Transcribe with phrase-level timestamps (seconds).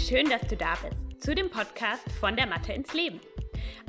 [0.00, 3.20] schön, dass du da bist zu dem Podcast von der Mathe ins Leben.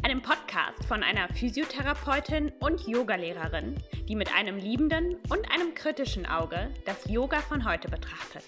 [0.03, 6.69] Einem Podcast von einer Physiotherapeutin und Yogalehrerin, die mit einem liebenden und einem kritischen Auge
[6.85, 8.43] das Yoga von heute betrachtet.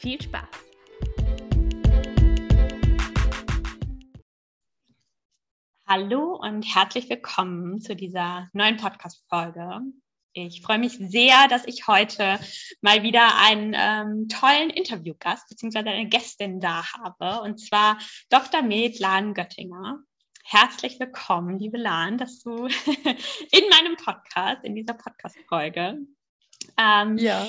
[0.00, 0.48] Viel Spaß!
[5.86, 9.80] Hallo und herzlich willkommen zu dieser neuen Podcast-Folge.
[10.34, 12.40] Ich freue mich sehr, dass ich heute
[12.80, 15.80] mal wieder einen ähm, tollen Interviewgast bzw.
[15.80, 17.98] eine Gästin da habe, und zwar
[18.30, 18.62] Dr.
[18.62, 19.98] Med Lahn Göttinger.
[20.44, 25.98] Herzlich willkommen, liebe Lahn, dass du in meinem Podcast, in dieser Podcast-Folge
[26.78, 27.46] ähm, ja.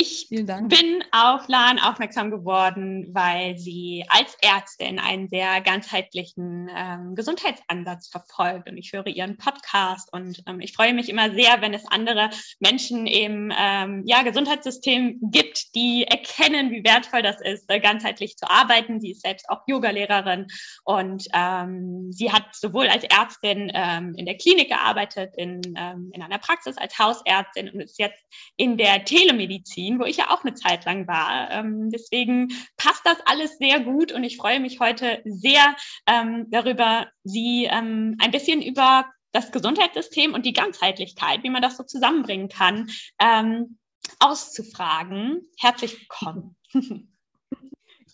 [0.00, 8.06] Ich bin auf Lan aufmerksam geworden, weil sie als Ärztin einen sehr ganzheitlichen ähm, Gesundheitsansatz
[8.08, 8.70] verfolgt.
[8.70, 12.30] Und ich höre ihren Podcast und ähm, ich freue mich immer sehr, wenn es andere
[12.60, 18.48] Menschen im ähm, ja, Gesundheitssystem gibt, die erkennen, wie wertvoll das ist, äh, ganzheitlich zu
[18.48, 19.00] arbeiten.
[19.00, 20.46] Sie ist selbst auch Yogalehrerin
[20.84, 26.22] und ähm, sie hat sowohl als Ärztin ähm, in der Klinik gearbeitet, in, ähm, in
[26.22, 28.22] einer Praxis als Hausärztin und ist jetzt
[28.56, 31.50] in der Telemedizin Berlin, wo ich ja auch eine Zeit lang war.
[31.50, 37.08] Ähm, deswegen passt das alles sehr gut und ich freue mich heute sehr ähm, darüber,
[37.24, 42.48] Sie ähm, ein bisschen über das Gesundheitssystem und die Ganzheitlichkeit, wie man das so zusammenbringen
[42.48, 43.78] kann, ähm,
[44.20, 45.42] auszufragen.
[45.58, 46.56] Herzlich willkommen.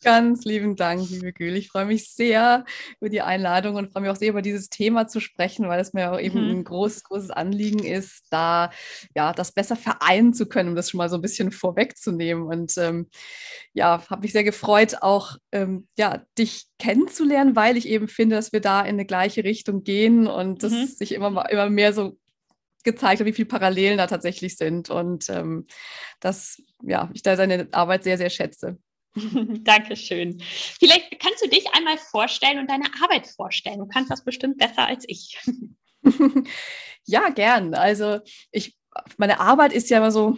[0.04, 1.56] Ganz lieben Dank, liebe Gül.
[1.56, 2.66] Ich freue mich sehr
[3.00, 5.94] über die Einladung und freue mich auch sehr über dieses Thema zu sprechen, weil es
[5.94, 6.58] mir auch eben mhm.
[6.58, 8.70] ein großes, großes Anliegen ist, da
[9.14, 12.44] ja das besser vereinen zu können, um das schon mal so ein bisschen vorwegzunehmen.
[12.44, 13.08] Und ähm,
[13.72, 18.52] ja, habe mich sehr gefreut, auch ähm, ja, dich kennenzulernen, weil ich eben finde, dass
[18.52, 20.86] wir da in eine gleiche Richtung gehen und mhm.
[20.86, 22.18] sich immer, immer mehr so
[22.84, 25.66] gezeigt hat, wie viele Parallelen da tatsächlich sind und ähm,
[26.20, 28.78] dass ja, ich da seine Arbeit sehr, sehr schätze.
[29.64, 30.40] Dankeschön.
[30.40, 33.78] Vielleicht kannst du dich einmal vorstellen und deine Arbeit vorstellen.
[33.78, 35.38] Du kannst das bestimmt besser als ich.
[37.04, 37.74] ja, gern.
[37.74, 38.20] Also
[38.50, 38.76] ich,
[39.16, 40.36] meine Arbeit ist ja immer so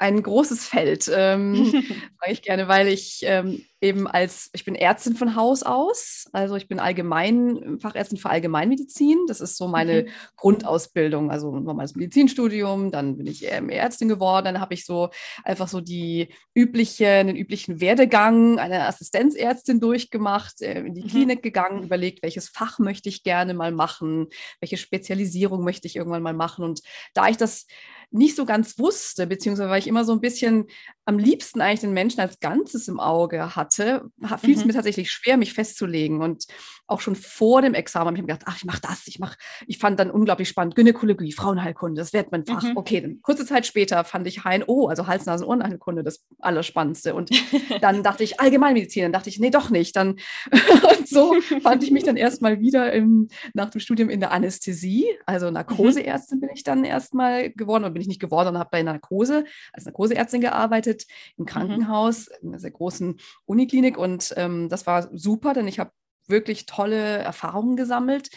[0.00, 1.66] ein großes Feld, ähm,
[2.20, 6.56] sage ich gerne, weil ich ähm, eben als, ich bin Ärztin von Haus aus, also
[6.56, 10.08] ich bin allgemein, Fachärztin für Allgemeinmedizin, das ist so meine mhm.
[10.36, 15.10] Grundausbildung, also normales Medizinstudium, dann bin ich ähm, Ärztin geworden, dann habe ich so
[15.44, 21.08] einfach so die übliche, den üblichen Werdegang einer Assistenzärztin durchgemacht, äh, in die mhm.
[21.08, 24.28] Klinik gegangen, überlegt, welches Fach möchte ich gerne mal machen,
[24.60, 26.64] welche Spezialisierung möchte ich irgendwann mal machen.
[26.64, 26.80] Und
[27.12, 27.66] da ich das
[28.10, 30.66] nicht so ganz wusste, beziehungsweise weil ich immer so ein bisschen
[31.04, 34.04] am liebsten eigentlich den Menschen als Ganzes im Auge hatte,
[34.40, 34.68] fiel es mhm.
[34.68, 36.22] mir tatsächlich schwer, mich festzulegen.
[36.22, 36.46] Und
[36.86, 39.36] auch schon vor dem Examen habe ich mir gedacht, ach, ich mache das, ich mache,
[39.66, 42.62] ich fand dann unglaublich spannend Gynäkologie, Frauenheilkunde, das wird mein Fach.
[42.62, 42.76] Mhm.
[42.76, 47.14] Okay, dann kurze Zeit später fand ich Hein, oh, also Hals, Nasen, Ohrenheilkunde, das Allerspannendste.
[47.14, 47.30] Und
[47.80, 49.96] dann dachte ich Allgemeinmedizin, dann dachte ich, nee, doch nicht.
[49.96, 50.16] Dann
[50.50, 55.06] und so fand ich mich dann erstmal wieder im, nach dem Studium in der Anästhesie,
[55.26, 55.50] also.
[55.50, 56.40] Narkoseärztin mhm.
[56.40, 59.84] bin ich dann erstmal geworden, oder bin ich nicht geworden, sondern habe bei Narkose als
[59.84, 61.06] Narkoseärztin gearbeitet
[61.36, 61.46] im mhm.
[61.46, 65.90] Krankenhaus, in einer sehr großen Uniklinik und ähm, das war super, denn ich habe
[66.26, 68.30] wirklich tolle Erfahrungen gesammelt,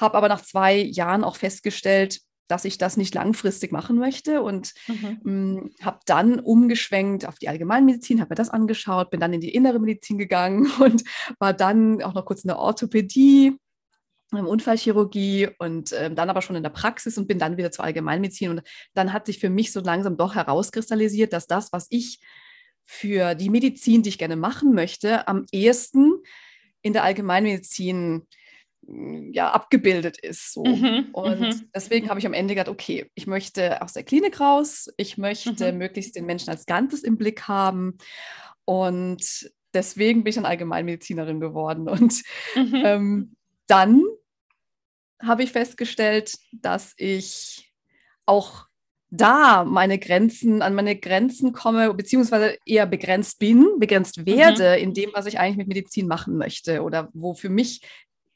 [0.00, 4.74] habe aber nach zwei Jahren auch festgestellt, dass ich das nicht langfristig machen möchte und
[4.86, 5.20] mhm.
[5.22, 9.54] Mm, habe dann umgeschwenkt auf die Allgemeinmedizin, habe mir das angeschaut, bin dann in die
[9.54, 11.02] innere Medizin gegangen und
[11.38, 13.56] war dann auch noch kurz in der Orthopädie,
[14.40, 18.50] Unfallchirurgie und äh, dann aber schon in der Praxis und bin dann wieder zur Allgemeinmedizin.
[18.50, 18.62] Und
[18.94, 22.20] dann hat sich für mich so langsam doch herauskristallisiert, dass das, was ich
[22.84, 26.14] für die Medizin, die ich gerne machen möchte, am ehesten
[26.82, 28.26] in der Allgemeinmedizin
[28.86, 30.52] hm, ja, abgebildet ist.
[30.52, 30.64] So.
[30.64, 31.68] Mhm, und mhm.
[31.74, 35.72] deswegen habe ich am Ende gedacht, okay, ich möchte aus der Klinik raus, ich möchte
[35.72, 35.78] mhm.
[35.78, 37.98] möglichst den Menschen als Ganzes im Blick haben.
[38.64, 41.88] Und deswegen bin ich dann Allgemeinmedizinerin geworden.
[41.88, 42.22] Und
[42.54, 42.82] mhm.
[42.84, 44.04] ähm, dann
[45.22, 47.72] habe ich festgestellt, dass ich
[48.26, 48.66] auch
[49.10, 54.26] da meine Grenzen, an meine Grenzen komme, beziehungsweise eher begrenzt bin, begrenzt mhm.
[54.26, 54.82] werde mhm.
[54.82, 57.82] in dem, was ich eigentlich mit Medizin machen möchte oder wo für mich,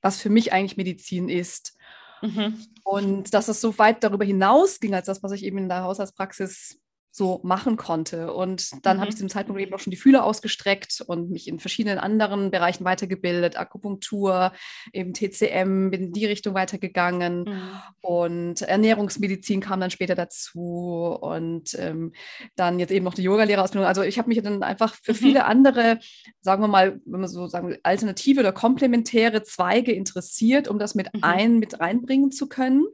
[0.02, 1.76] was für mich eigentlich Medizin ist.
[2.20, 2.62] Mhm.
[2.84, 5.82] Und dass es so weit darüber hinaus ging, als das, was ich eben in der
[5.82, 6.78] Hausarztpraxis
[7.16, 8.34] so machen konnte.
[8.34, 9.00] Und dann mhm.
[9.00, 11.98] habe ich zu dem Zeitpunkt eben auch schon die Fühler ausgestreckt und mich in verschiedenen
[11.98, 14.52] anderen Bereichen weitergebildet, Akupunktur,
[14.92, 17.70] eben TCM, bin in die Richtung weitergegangen mhm.
[18.02, 22.12] und Ernährungsmedizin kam dann später dazu und ähm,
[22.54, 23.88] dann jetzt eben noch die Yogalehrerausbildung.
[23.88, 25.16] Also ich habe mich dann einfach für mhm.
[25.16, 25.98] viele andere,
[26.42, 31.14] sagen wir mal, wenn man so sagen alternative oder komplementäre Zweige interessiert, um das mit
[31.14, 31.24] mhm.
[31.24, 32.84] ein, mit reinbringen zu können.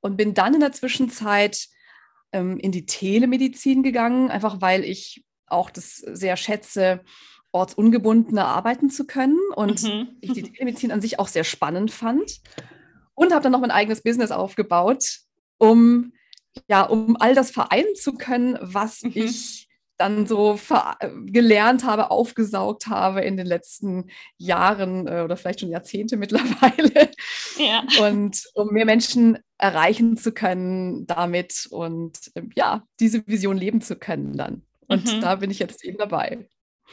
[0.00, 1.68] Und bin dann in der Zwischenzeit
[2.32, 7.02] ähm, in die Telemedizin gegangen, einfach weil ich auch das sehr schätze,
[7.52, 10.16] ortsungebundener arbeiten zu können und mhm.
[10.20, 12.40] ich die Telemedizin an sich auch sehr spannend fand
[13.14, 15.18] und habe dann noch mein eigenes Business aufgebaut,
[15.58, 16.12] um
[16.68, 19.12] ja, um all das vereinen zu können, was mhm.
[19.14, 19.61] ich
[20.02, 20.58] dann so
[21.26, 27.10] gelernt habe, aufgesaugt habe in den letzten Jahren äh, oder vielleicht schon Jahrzehnte mittlerweile.
[27.56, 27.84] Ja.
[28.04, 33.96] Und um mehr Menschen erreichen zu können damit und äh, ja, diese Vision leben zu
[33.96, 34.62] können dann.
[34.88, 35.20] Und mhm.
[35.20, 36.48] da bin ich jetzt eben dabei.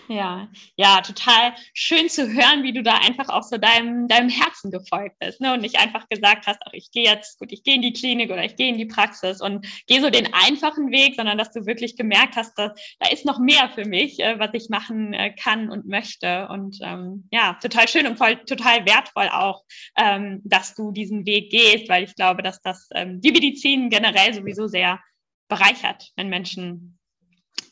[0.08, 4.72] Ja, ja, total schön zu hören, wie du da einfach auch so deinem, deinem Herzen
[4.72, 5.54] gefolgt bist ne?
[5.54, 8.32] und nicht einfach gesagt hast, ach, ich gehe jetzt, gut, ich gehe in die Klinik
[8.32, 11.66] oder ich gehe in die Praxis und gehe so den einfachen Weg, sondern dass du
[11.66, 15.32] wirklich gemerkt hast, dass da ist noch mehr für mich, äh, was ich machen äh,
[15.32, 16.48] kann und möchte.
[16.48, 19.64] Und ähm, ja, total schön und voll, total wertvoll auch,
[19.98, 24.34] ähm, dass du diesen Weg gehst, weil ich glaube, dass das ähm, die Medizin generell
[24.34, 25.00] sowieso sehr
[25.48, 27.00] bereichert, wenn Menschen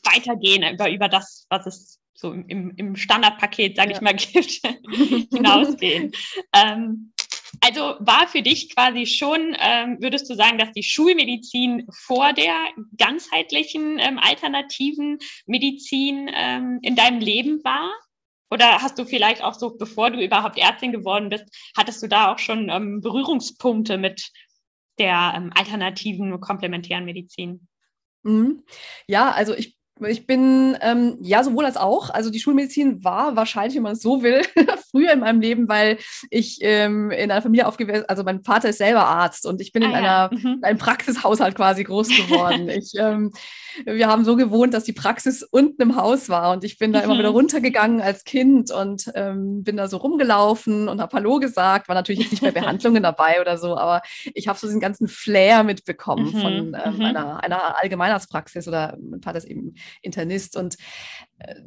[0.04, 3.96] weitergehen über, über das, was es so im, im Standardpaket, sage ja.
[3.96, 4.60] ich mal, gibt,
[5.32, 6.12] hinausgehen.
[6.52, 7.12] ähm,
[7.60, 12.54] also war für dich quasi schon, ähm, würdest du sagen, dass die Schulmedizin vor der
[12.96, 17.90] ganzheitlichen ähm, alternativen Medizin ähm, in deinem Leben war?
[18.50, 21.44] Oder hast du vielleicht auch so, bevor du überhaupt Ärztin geworden bist,
[21.76, 24.30] hattest du da auch schon ähm, Berührungspunkte mit
[24.98, 27.68] der ähm, alternativen komplementären Medizin?
[28.24, 28.64] Mhm.
[29.06, 32.10] Ja, also ich ich bin ähm, ja sowohl als auch.
[32.10, 34.42] Also die Schulmedizin war wahrscheinlich, wenn man es so will,
[34.90, 35.98] früher in meinem Leben, weil
[36.30, 39.82] ich ähm, in einer Familie aufgewachsen, also mein Vater ist selber Arzt und ich bin
[39.82, 40.54] ah, in, einer, mhm.
[40.58, 42.68] in einem Praxishaushalt quasi groß geworden.
[42.68, 43.32] ich, ähm,
[43.84, 47.00] wir haben so gewohnt, dass die Praxis unten im Haus war und ich bin da
[47.00, 47.04] mhm.
[47.04, 51.88] immer wieder runtergegangen als Kind und ähm, bin da so rumgelaufen und habe Hallo gesagt.
[51.88, 54.02] War natürlich jetzt nicht mehr Behandlungen dabei oder so, aber
[54.34, 56.40] ich habe so diesen ganzen Flair mitbekommen mhm.
[56.40, 56.52] von
[56.84, 57.04] ähm, mhm.
[57.04, 60.76] einer, einer Allgemeinarztpraxis oder mein Vater ist eben Internist und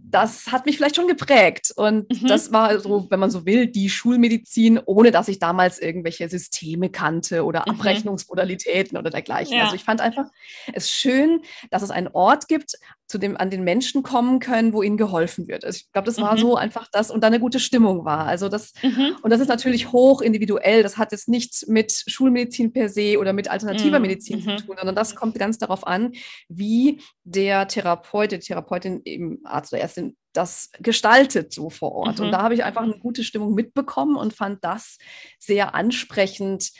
[0.03, 1.71] das hat mich vielleicht schon geprägt.
[1.75, 2.27] Und mhm.
[2.27, 6.89] das war so, wenn man so will, die Schulmedizin, ohne dass ich damals irgendwelche Systeme
[6.89, 7.73] kannte oder mhm.
[7.75, 9.55] Abrechnungsmodalitäten oder dergleichen.
[9.55, 9.63] Ja.
[9.63, 10.25] Also ich fand einfach
[10.73, 12.73] es schön, dass es einen Ort gibt,
[13.07, 15.65] zu dem an den Menschen kommen können, wo ihnen geholfen wird.
[15.65, 16.39] Also ich glaube, das war mhm.
[16.39, 18.25] so einfach das und dann eine gute Stimmung war.
[18.25, 19.17] Also das mhm.
[19.21, 20.83] und das ist natürlich hoch individuell.
[20.83, 24.07] Das hat jetzt nichts mit Schulmedizin per se oder mit alternativer mhm.
[24.07, 26.13] Medizin zu tun, sondern das kommt ganz darauf an,
[26.47, 32.19] wie der Therapeut, die Therapeutin eben Oder Ärztin das gestaltet so vor Ort.
[32.19, 32.31] Und mhm.
[32.31, 34.97] da habe ich einfach eine gute Stimmung mitbekommen und fand das
[35.39, 36.71] sehr ansprechend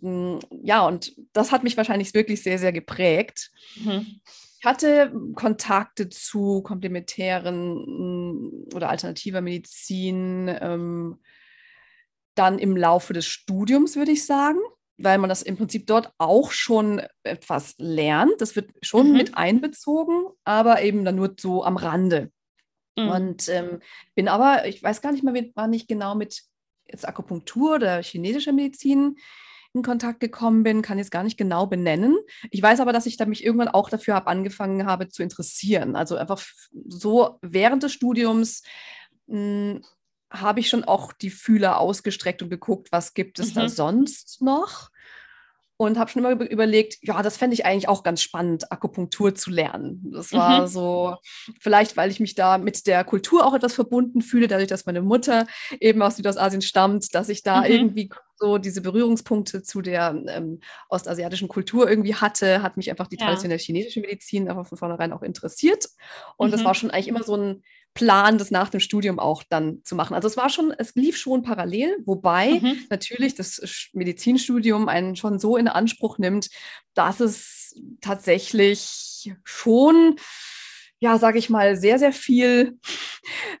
[0.00, 3.50] hm, ja, und das hat mich wahrscheinlich wirklich sehr, sehr geprägt.
[3.76, 4.20] Mhm.
[4.58, 11.20] Ich hatte Kontakte zu komplementären mm, oder alternativer Medizin ähm,
[12.34, 14.58] dann im Laufe des Studiums, würde ich sagen,
[14.96, 18.40] weil man das im Prinzip dort auch schon etwas lernt.
[18.40, 19.16] Das wird schon mhm.
[19.16, 22.30] mit einbezogen, aber eben dann nur so am Rande.
[22.96, 23.08] Mhm.
[23.08, 23.80] Und ähm,
[24.14, 26.42] bin aber, ich weiß gar nicht mehr, war nicht genau mit
[26.86, 29.16] jetzt Akupunktur oder chinesischer Medizin
[29.72, 32.16] in Kontakt gekommen bin, kann ich es gar nicht genau benennen.
[32.50, 35.96] Ich weiß aber, dass ich da mich irgendwann auch dafür habe angefangen habe zu interessieren.
[35.96, 36.40] Also einfach
[36.86, 38.62] so während des Studiums
[39.26, 39.82] hm,
[40.34, 43.60] habe ich schon auch die Fühler ausgestreckt und geguckt, was gibt es mhm.
[43.60, 44.90] da sonst noch
[45.76, 49.50] und habe schon immer überlegt, ja, das fände ich eigentlich auch ganz spannend, Akupunktur zu
[49.50, 50.10] lernen.
[50.12, 50.66] Das war mhm.
[50.68, 51.16] so,
[51.58, 55.02] vielleicht, weil ich mich da mit der Kultur auch etwas verbunden fühle, dadurch, dass meine
[55.02, 55.46] Mutter
[55.80, 57.66] eben aus Südostasien stammt, dass ich da mhm.
[57.66, 63.16] irgendwie so diese Berührungspunkte zu der ähm, ostasiatischen Kultur irgendwie hatte, hat mich einfach die
[63.16, 63.64] traditionelle ja.
[63.64, 65.88] chinesische Medizin einfach von vornherein auch interessiert.
[66.36, 66.52] Und mhm.
[66.52, 67.62] das war schon eigentlich immer so ein
[67.94, 70.14] Plan, das nach dem Studium auch dann zu machen.
[70.14, 72.86] Also es war schon, es lief schon parallel, wobei mhm.
[72.90, 76.48] natürlich das Medizinstudium einen schon so in Anspruch nimmt,
[76.94, 80.16] dass es tatsächlich schon
[81.00, 82.78] ja, sage ich mal, sehr, sehr viel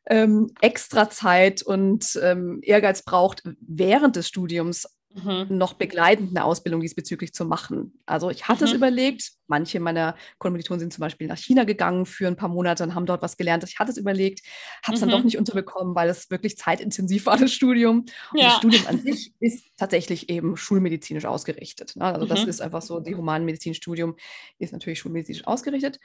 [0.06, 5.46] ähm, extra Zeit und ähm, Ehrgeiz braucht, während des Studiums mhm.
[5.56, 7.98] noch begleitend eine Ausbildung diesbezüglich zu machen.
[8.06, 8.70] Also ich hatte mhm.
[8.70, 12.82] es überlegt, manche meiner Kommilitonen sind zum Beispiel nach China gegangen für ein paar Monate
[12.82, 13.64] und haben dort was gelernt.
[13.64, 14.40] Ich hatte es überlegt,
[14.82, 15.06] habe es mhm.
[15.06, 15.24] dann doch mhm.
[15.26, 18.06] nicht unterbekommen, weil es wirklich zeitintensiv war, das Studium.
[18.32, 18.48] Und ja.
[18.48, 21.96] das Studium an sich ist tatsächlich eben schulmedizinisch ausgerichtet.
[21.96, 22.04] Ne?
[22.04, 22.48] Also das mhm.
[22.48, 24.16] ist einfach so, die Humanmedizinstudium
[24.58, 26.00] ist natürlich schulmedizinisch ausgerichtet.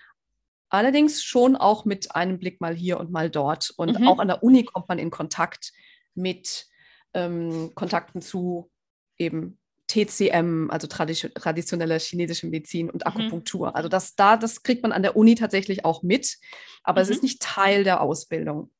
[0.70, 3.74] Allerdings schon auch mit einem Blick mal hier und mal dort.
[3.76, 4.08] Und mhm.
[4.08, 5.72] auch an der Uni kommt man in Kontakt
[6.14, 6.68] mit
[7.14, 8.70] ähm, Kontakten zu
[9.20, 13.12] eben TCM, also traditionelle chinesische Medizin und mhm.
[13.12, 13.70] Akupunktur.
[13.70, 13.76] Mhm.
[13.76, 16.38] Also das da, das kriegt man an der Uni tatsächlich auch mit,
[16.84, 17.04] aber mhm.
[17.04, 18.72] es ist nicht Teil der Ausbildung.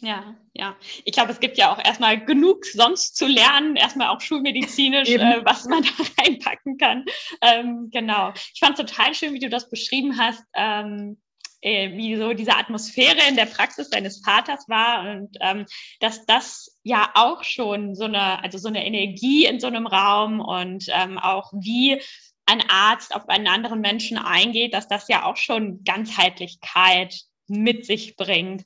[0.00, 0.76] Ja, ja.
[1.04, 5.44] Ich glaube, es gibt ja auch erstmal genug sonst zu lernen, erstmal auch schulmedizinisch, äh,
[5.44, 7.04] was man da reinpacken kann.
[7.42, 8.32] Ähm, genau.
[8.54, 10.44] Ich fand es total schön, wie du das beschrieben hast.
[10.54, 11.20] Ähm,
[11.60, 15.66] äh, wie so diese Atmosphäre in der Praxis deines Vaters war und ähm,
[16.00, 20.40] dass das ja auch schon so eine, also so eine Energie in so einem Raum
[20.40, 22.00] und ähm, auch wie
[22.46, 27.14] ein Arzt auf einen anderen Menschen eingeht, dass das ja auch schon Ganzheitlichkeit
[27.46, 28.64] mit sich bringt.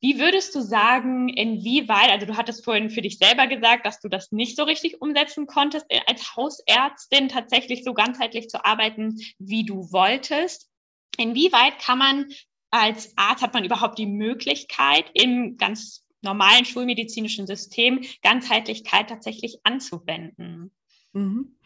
[0.00, 4.08] Wie würdest du sagen, inwieweit, also du hattest vorhin für dich selber gesagt, dass du
[4.08, 9.64] das nicht so richtig umsetzen konntest, äh, als Hausärztin tatsächlich so ganzheitlich zu arbeiten, wie
[9.64, 10.68] du wolltest.
[11.16, 12.26] Inwieweit kann man
[12.70, 20.72] als Arzt, hat man überhaupt die Möglichkeit, im ganz normalen schulmedizinischen System Ganzheitlichkeit tatsächlich anzuwenden?
[21.12, 21.56] Mhm.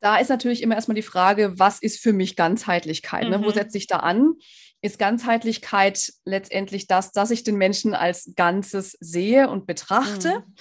[0.00, 3.24] Da ist natürlich immer erstmal die Frage, was ist für mich Ganzheitlichkeit?
[3.24, 3.30] Mhm.
[3.30, 3.40] Ne?
[3.40, 3.54] Wo mhm.
[3.54, 4.34] setze ich da an?
[4.80, 10.40] ist Ganzheitlichkeit letztendlich das, dass ich den Menschen als Ganzes sehe und betrachte.
[10.40, 10.54] Mhm.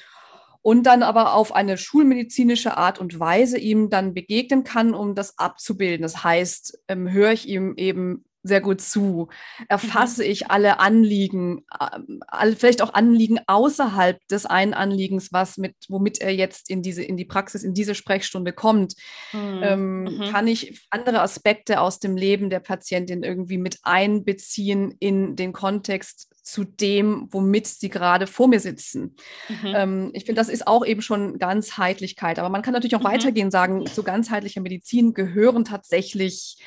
[0.62, 5.38] Und dann aber auf eine schulmedizinische Art und Weise ihm dann begegnen kann, um das
[5.38, 6.02] abzubilden.
[6.02, 9.30] Das heißt, ähm, höre ich ihm eben sehr gut zu?
[9.68, 10.32] Erfasse mhm.
[10.32, 16.34] ich alle Anliegen, äh, vielleicht auch Anliegen außerhalb des einen Anliegens, was mit, womit er
[16.34, 18.96] jetzt in diese, in die Praxis, in diese Sprechstunde kommt?
[19.34, 19.60] Mhm.
[19.62, 20.32] Ähm, mhm.
[20.32, 26.30] Kann ich andere Aspekte aus dem Leben der Patientin irgendwie mit einbeziehen in den Kontext
[26.48, 29.18] zu dem, womit sie gerade vor mir sitzen.
[29.50, 29.74] Mhm.
[29.76, 32.40] Ähm, ich finde, das ist auch eben schon Ganzheitlichkeit.
[32.40, 33.08] Aber man kann natürlich auch mhm.
[33.08, 36.58] weitergehen, sagen, zu ganzheitlicher Medizin gehören tatsächlich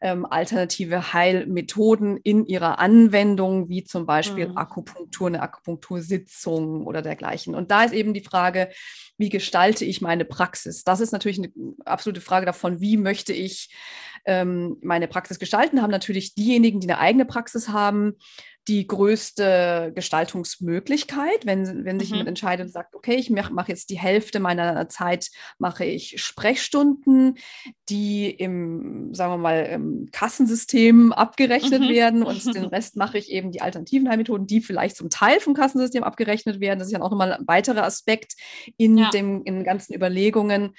[0.00, 4.56] ähm, alternative Heilmethoden in ihrer Anwendung, wie zum Beispiel mhm.
[4.56, 7.54] Akupunktur, eine Akupunktursitzung oder dergleichen.
[7.54, 8.70] Und da ist eben die Frage,
[9.18, 10.84] wie gestalte ich meine Praxis?
[10.84, 11.52] Das ist natürlich eine
[11.84, 13.74] absolute Frage davon, wie möchte ich
[14.26, 18.14] ähm, meine Praxis gestalten, haben natürlich diejenigen, die eine eigene Praxis haben,
[18.68, 22.16] die größte Gestaltungsmöglichkeit, wenn, wenn sich mhm.
[22.16, 26.20] jemand entscheidet und sagt, okay, ich mache mach jetzt die Hälfte meiner Zeit, mache ich
[26.20, 27.38] Sprechstunden,
[27.88, 31.88] die im, sagen wir mal, im Kassensystem abgerechnet mhm.
[31.88, 35.54] werden und den Rest mache ich eben die alternativen Heilmethoden, die vielleicht zum Teil vom
[35.54, 36.80] Kassensystem abgerechnet werden.
[36.80, 38.34] Das ist ja auch nochmal ein weiterer Aspekt
[38.76, 39.10] in, ja.
[39.10, 40.74] dem, in den ganzen Überlegungen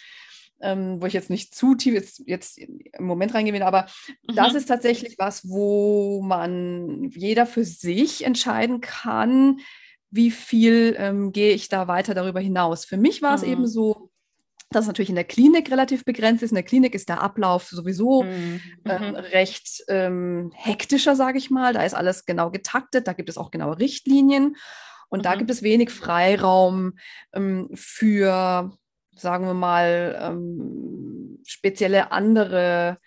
[0.61, 3.87] ähm, wo ich jetzt nicht zu tief jetzt, jetzt im Moment reingehen will, aber
[4.27, 4.35] mhm.
[4.35, 9.59] das ist tatsächlich was, wo man jeder für sich entscheiden kann,
[10.09, 12.85] wie viel ähm, gehe ich da weiter darüber hinaus.
[12.85, 13.51] Für mich war es mhm.
[13.51, 14.09] eben so,
[14.69, 16.51] dass es natürlich in der Klinik relativ begrenzt ist.
[16.51, 18.61] In der Klinik ist der Ablauf sowieso mhm.
[18.85, 19.15] ähm, mhm.
[19.15, 21.73] recht ähm, hektischer, sage ich mal.
[21.73, 24.55] Da ist alles genau getaktet, da gibt es auch genaue Richtlinien.
[25.09, 25.23] Und mhm.
[25.23, 26.97] da gibt es wenig Freiraum
[27.33, 28.77] ähm, für
[29.17, 32.97] sagen wir mal, ähm, spezielle andere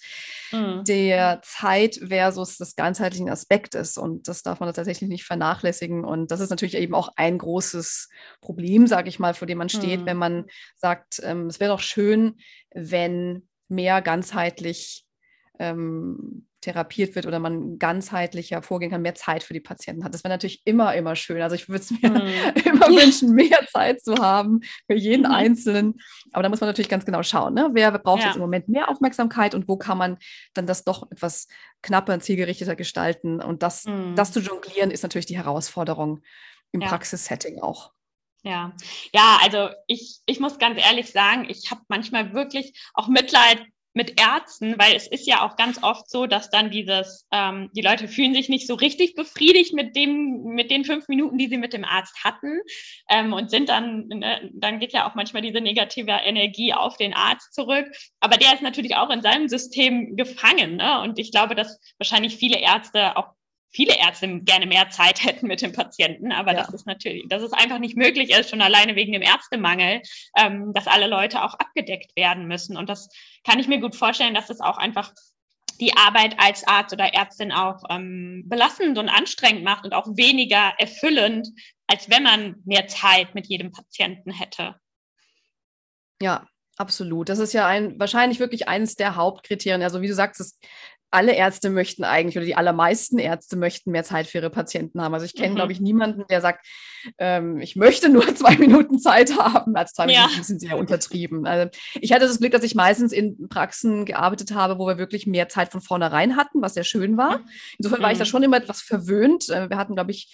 [0.52, 0.84] mhm.
[0.84, 3.96] der Zeit versus des ganzheitlichen Aspektes.
[3.96, 6.04] Und das darf man tatsächlich nicht vernachlässigen.
[6.04, 8.08] Und das ist natürlich eben auch ein großes
[8.40, 10.06] Problem, sage ich mal, vor dem man steht, mhm.
[10.06, 10.44] wenn man
[10.76, 12.36] sagt, ähm, es wäre doch schön,
[12.74, 15.04] wenn mehr ganzheitlich
[15.58, 20.12] ähm, therapiert wird oder man ganzheitlicher vorgehen kann, mehr Zeit für die Patienten hat.
[20.12, 21.40] Das wäre natürlich immer, immer schön.
[21.40, 22.56] Also ich würde es mir mm.
[22.66, 25.32] immer wünschen, mehr Zeit zu haben für jeden mm.
[25.32, 26.00] Einzelnen.
[26.32, 27.70] Aber da muss man natürlich ganz genau schauen, ne?
[27.72, 28.26] wer braucht ja.
[28.26, 30.18] jetzt im Moment mehr Aufmerksamkeit und wo kann man
[30.54, 31.46] dann das doch etwas
[31.82, 33.40] knapper und zielgerichteter gestalten.
[33.40, 34.14] Und das, mm.
[34.16, 36.22] das zu jonglieren ist natürlich die Herausforderung
[36.72, 36.88] im ja.
[36.88, 37.92] Praxissetting auch.
[38.42, 38.72] Ja,
[39.12, 44.20] ja, also ich, ich muss ganz ehrlich sagen, ich habe manchmal wirklich auch Mitleid mit
[44.20, 48.06] Ärzten, weil es ist ja auch ganz oft so, dass dann dieses, ähm, die Leute
[48.06, 51.72] fühlen sich nicht so richtig befriedigt mit dem, mit den fünf Minuten, die sie mit
[51.72, 52.60] dem Arzt hatten
[53.10, 57.14] ähm, und sind dann, ne, dann geht ja auch manchmal diese negative Energie auf den
[57.14, 57.86] Arzt zurück.
[58.20, 60.76] Aber der ist natürlich auch in seinem System gefangen.
[60.76, 61.00] Ne?
[61.00, 63.37] Und ich glaube, dass wahrscheinlich viele Ärzte auch
[63.70, 66.58] viele Ärzte gerne mehr Zeit hätten mit dem Patienten, aber ja.
[66.58, 70.02] das ist natürlich, dass es einfach nicht möglich ist, schon alleine wegen dem Ärztemangel,
[70.36, 72.76] ähm, dass alle Leute auch abgedeckt werden müssen.
[72.76, 73.08] Und das
[73.44, 75.12] kann ich mir gut vorstellen, dass es auch einfach
[75.80, 80.74] die Arbeit als Arzt oder Ärztin auch ähm, belastend und anstrengend macht und auch weniger
[80.78, 81.48] erfüllend,
[81.86, 84.74] als wenn man mehr Zeit mit jedem Patienten hätte.
[86.20, 86.46] Ja,
[86.78, 87.28] Absolut.
[87.28, 89.82] Das ist ja ein, wahrscheinlich wirklich eines der Hauptkriterien.
[89.82, 90.56] Also wie du sagst, es,
[91.10, 95.14] alle Ärzte möchten eigentlich oder die allermeisten Ärzte möchten mehr Zeit für ihre Patienten haben.
[95.14, 95.56] Also ich kenne, mhm.
[95.56, 96.66] glaube ich, niemanden, der sagt,
[97.18, 99.74] ähm, ich möchte nur zwei Minuten Zeit haben.
[99.74, 100.26] Also zwei ja.
[100.26, 101.46] Minuten sind sehr untertrieben.
[101.46, 105.26] Also ich hatte das Glück, dass ich meistens in Praxen gearbeitet habe, wo wir wirklich
[105.26, 107.40] mehr Zeit von vornherein hatten, was sehr schön war.
[107.78, 108.04] Insofern mhm.
[108.04, 108.28] war ich da mhm.
[108.28, 109.48] schon immer etwas verwöhnt.
[109.48, 110.30] Äh, wir hatten, glaube ich,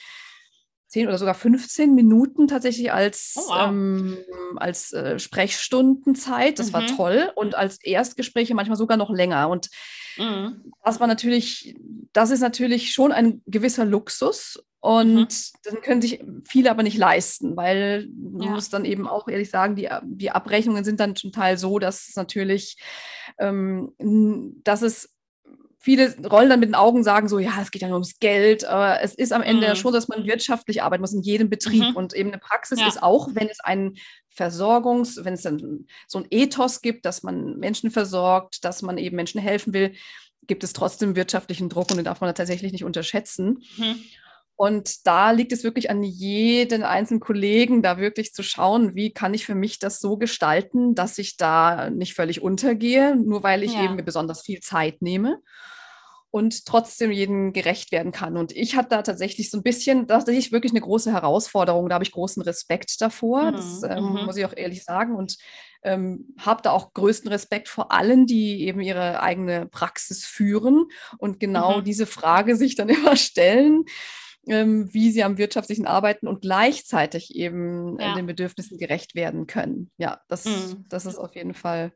[0.94, 3.68] 10 oder sogar 15 Minuten tatsächlich als, oh, wow.
[3.68, 4.16] ähm,
[4.56, 6.60] als äh, Sprechstundenzeit.
[6.60, 6.72] Das mhm.
[6.72, 7.32] war toll.
[7.34, 9.48] Und als Erstgespräche manchmal sogar noch länger.
[9.48, 9.70] Und
[10.16, 10.72] mhm.
[10.84, 11.74] das war natürlich,
[12.12, 14.62] das ist natürlich schon ein gewisser Luxus.
[14.78, 15.26] Und mhm.
[15.64, 18.50] dann können sich viele aber nicht leisten, weil man ja.
[18.52, 22.12] muss dann eben auch ehrlich sagen, die, die Abrechnungen sind dann zum Teil so, dass
[22.14, 22.78] natürlich,
[23.38, 23.94] ähm,
[24.62, 25.12] dass es
[25.84, 28.64] viele rollen dann mit den Augen, sagen so, ja, es geht ja nur ums Geld,
[28.64, 29.74] aber es ist am Ende mhm.
[29.76, 31.96] schon, dass man wirtschaftlich arbeiten muss in jedem Betrieb mhm.
[31.96, 32.88] und eben eine Praxis ja.
[32.88, 33.96] ist auch, wenn es einen
[34.34, 39.14] Versorgungs-, wenn es dann so ein Ethos gibt, dass man Menschen versorgt, dass man eben
[39.14, 39.92] Menschen helfen will,
[40.46, 43.62] gibt es trotzdem wirtschaftlichen Druck und den darf man tatsächlich nicht unterschätzen.
[43.76, 43.96] Mhm.
[44.56, 49.34] Und da liegt es wirklich an jeden einzelnen Kollegen, da wirklich zu schauen, wie kann
[49.34, 53.74] ich für mich das so gestalten, dass ich da nicht völlig untergehe, nur weil ich
[53.74, 53.84] ja.
[53.84, 55.40] eben besonders viel Zeit nehme
[56.34, 58.36] und trotzdem jedem gerecht werden kann.
[58.36, 61.88] Und ich hatte da tatsächlich so ein bisschen, das ist wirklich eine große Herausforderung.
[61.88, 63.52] Da habe ich großen Respekt davor, mhm.
[63.52, 64.24] das ähm, mhm.
[64.24, 65.14] muss ich auch ehrlich sagen.
[65.14, 65.36] Und
[65.84, 70.86] ähm, habe da auch größten Respekt vor allen, die eben ihre eigene Praxis führen
[71.18, 71.84] und genau mhm.
[71.84, 73.84] diese Frage sich dann immer stellen.
[74.48, 78.14] Ähm, wie sie am wirtschaftlichen arbeiten und gleichzeitig eben äh, ja.
[78.14, 79.90] den Bedürfnissen gerecht werden können.
[79.96, 80.84] Ja, das, mhm.
[80.88, 81.92] das ist auf jeden Fall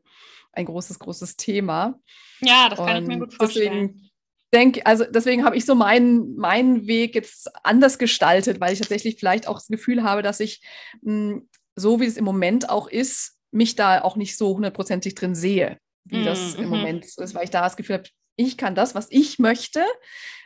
[0.53, 1.99] ein großes, großes Thema.
[2.41, 3.89] Ja, das kann und ich mir gut vorstellen.
[3.89, 4.08] Deswegen
[4.53, 9.17] denke, also deswegen habe ich so meinen, meinen Weg jetzt anders gestaltet, weil ich tatsächlich
[9.17, 10.61] vielleicht auch das Gefühl habe, dass ich
[11.01, 15.15] mh, hm, so wie es im Moment auch ist, mich da auch nicht so hundertprozentig
[15.15, 18.09] drin sehe, wie mm, das im mm Moment ist, weil ich da das Gefühl habe,
[18.35, 19.83] ich kann das, was ich möchte,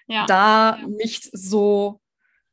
[0.07, 0.25] ja.
[0.25, 1.99] da nicht so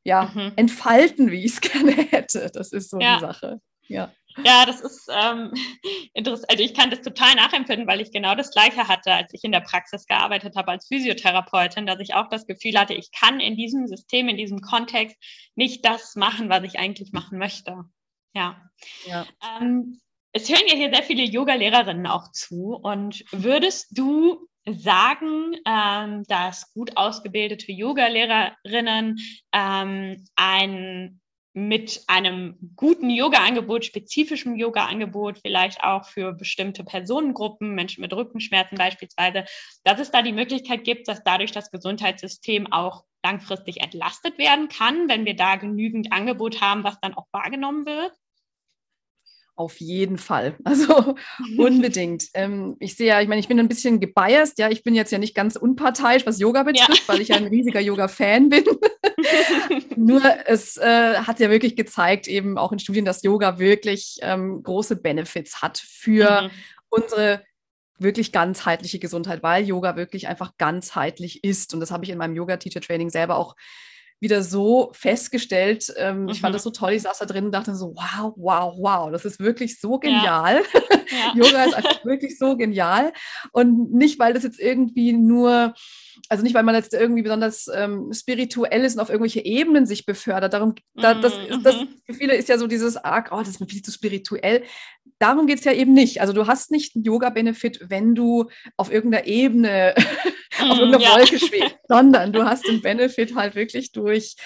[0.02, 0.52] ja, mhm.
[0.56, 2.50] entfalten, wie ich es gerne hätte.
[2.52, 3.16] Das ist so ja.
[3.16, 3.60] die Sache.
[3.86, 4.12] Ja.
[4.44, 5.52] Ja, das ist ähm,
[6.14, 6.50] interessant.
[6.50, 9.52] Also ich kann das total nachempfinden, weil ich genau das Gleiche hatte, als ich in
[9.52, 13.56] der Praxis gearbeitet habe als Physiotherapeutin, dass ich auch das Gefühl hatte, ich kann in
[13.56, 15.16] diesem System, in diesem Kontext
[15.54, 17.84] nicht das machen, was ich eigentlich machen möchte.
[18.34, 18.60] Ja.
[19.06, 19.26] ja.
[19.60, 20.00] Ähm,
[20.32, 22.74] es hören ja hier sehr viele Yoga-Lehrerinnen auch zu.
[22.74, 29.18] Und würdest du sagen, ähm, dass gut ausgebildete Yoga-Lehrerinnen
[29.52, 31.20] ähm, ein
[31.52, 39.44] mit einem guten Yoga-Angebot, spezifischem Yoga-Angebot, vielleicht auch für bestimmte Personengruppen, Menschen mit Rückenschmerzen beispielsweise,
[39.84, 45.08] dass es da die Möglichkeit gibt, dass dadurch das Gesundheitssystem auch langfristig entlastet werden kann,
[45.08, 48.12] wenn wir da genügend Angebot haben, was dann auch wahrgenommen wird?
[49.56, 50.56] Auf jeden Fall.
[50.64, 51.16] Also
[51.58, 52.24] unbedingt.
[52.32, 55.10] ähm, ich sehe ja, ich meine, ich bin ein bisschen gebiased, ja, ich bin jetzt
[55.10, 57.08] ja nicht ganz unparteiisch, was Yoga betrifft, ja.
[57.08, 58.64] weil ich ja ein riesiger Yoga-Fan bin.
[59.96, 64.62] Nur es äh, hat ja wirklich gezeigt, eben auch in Studien, dass Yoga wirklich ähm,
[64.62, 66.50] große Benefits hat für mhm.
[66.88, 67.44] unsere
[67.98, 71.74] wirklich ganzheitliche Gesundheit, weil Yoga wirklich einfach ganzheitlich ist.
[71.74, 73.56] Und das habe ich in meinem Yoga-Teacher-Training selber auch
[74.20, 75.92] wieder so festgestellt.
[75.96, 76.28] Ähm, mhm.
[76.28, 76.56] Ich fand mhm.
[76.56, 76.92] das so toll.
[76.92, 80.62] Ich saß da drin und dachte so, wow, wow, wow, das ist wirklich so genial.
[80.72, 80.96] Ja.
[81.10, 81.34] Ja.
[81.34, 83.12] Yoga ist einfach wirklich so genial.
[83.52, 85.74] Und nicht, weil das jetzt irgendwie nur,
[86.28, 90.06] also nicht, weil man jetzt irgendwie besonders ähm, spirituell ist und auf irgendwelche Ebenen sich
[90.06, 90.52] befördert.
[90.52, 91.62] Darum, da, das, mhm.
[91.62, 94.62] das für viele ist ja so dieses arg, oh, das ist mir viel zu spirituell.
[95.18, 96.20] Darum geht es ja eben nicht.
[96.20, 99.94] Also du hast nicht einen Yoga-Benefit, wenn du auf irgendeiner Ebene
[100.62, 101.16] auf irgendeiner mm, ja.
[101.16, 104.36] Wolke schwebt, sondern du hast den Benefit halt wirklich durch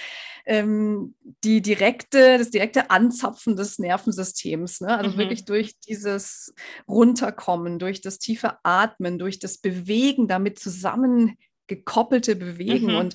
[0.47, 4.81] ähm, die direkte, das direkte Anzapfen des Nervensystems.
[4.81, 4.97] Ne?
[4.97, 5.19] Also mhm.
[5.19, 6.55] wirklich durch dieses
[6.87, 12.93] Runterkommen, durch das tiefe Atmen, durch das Bewegen, damit zusammengekoppelte Bewegen.
[12.93, 12.97] Mhm.
[12.97, 13.15] Und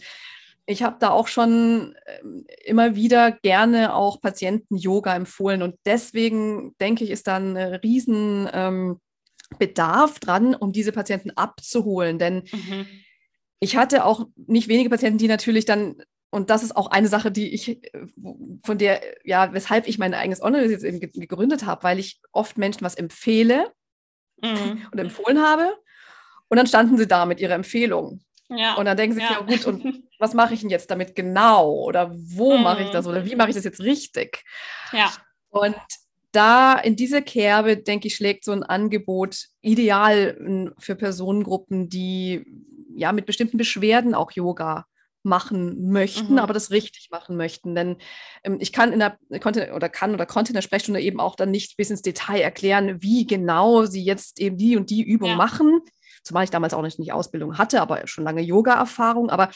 [0.66, 5.62] ich habe da auch schon ähm, immer wieder gerne auch Patienten Yoga empfohlen.
[5.62, 9.00] Und deswegen denke ich, ist da ein riesen ähm,
[9.58, 12.20] Bedarf dran, um diese Patienten abzuholen.
[12.20, 12.88] Denn mhm.
[13.60, 17.32] ich hatte auch nicht wenige Patienten, die natürlich dann, und das ist auch eine Sache,
[17.32, 17.82] die ich,
[18.64, 22.58] von der, ja, weshalb ich mein eigenes Online jetzt eben gegründet habe, weil ich oft
[22.58, 23.72] Menschen was empfehle
[24.42, 24.86] mhm.
[24.92, 25.76] und empfohlen habe.
[26.48, 28.22] Und dann standen sie da mit ihrer Empfehlung.
[28.50, 28.76] Ja.
[28.76, 29.34] Und dann denken sie ja.
[29.34, 31.72] ja gut, und was mache ich denn jetzt damit genau?
[31.72, 32.64] Oder wo mhm.
[32.64, 33.08] mache ich das?
[33.08, 34.44] Oder wie mache ich das jetzt richtig?
[34.92, 35.12] Ja.
[35.50, 35.76] Und
[36.32, 42.46] da in diese Kerbe, denke ich, schlägt so ein Angebot ideal für Personengruppen, die
[42.96, 44.86] ja mit bestimmten Beschwerden auch Yoga
[45.24, 46.40] machen möchten, mhm.
[46.40, 47.76] aber das richtig machen möchten.
[47.76, 47.98] Denn
[48.44, 51.36] ähm, ich kann in der konnte oder kann oder konnte in der Sprechstunde eben auch
[51.36, 55.32] dann nicht bis ins Detail erklären, wie genau sie jetzt eben die und die Übung
[55.32, 55.36] ja.
[55.36, 55.82] machen.
[56.24, 59.30] Zumal ich damals auch nicht, nicht Ausbildung hatte, aber schon lange Yoga-Erfahrung.
[59.30, 59.50] Aber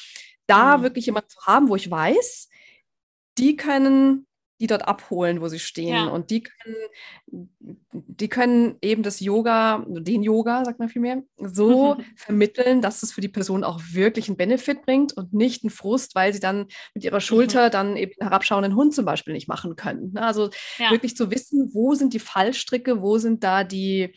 [0.47, 0.83] da mhm.
[0.83, 2.49] wirklich jemanden zu haben, wo ich weiß,
[3.37, 4.27] die können
[4.63, 5.93] die dort abholen, wo sie stehen.
[5.93, 6.05] Ja.
[6.05, 7.49] Und die können,
[7.91, 13.19] die können eben das Yoga, den Yoga, sagt man vielmehr, so vermitteln, dass es für
[13.19, 17.03] die Person auch wirklich einen Benefit bringt und nicht einen Frust, weil sie dann mit
[17.03, 17.71] ihrer Schulter mhm.
[17.71, 20.13] dann eben einen herabschauenden Hund zum Beispiel nicht machen können.
[20.13, 20.21] Ne?
[20.21, 20.91] Also ja.
[20.91, 24.13] wirklich zu wissen, wo sind die Fallstricke, wo sind da die,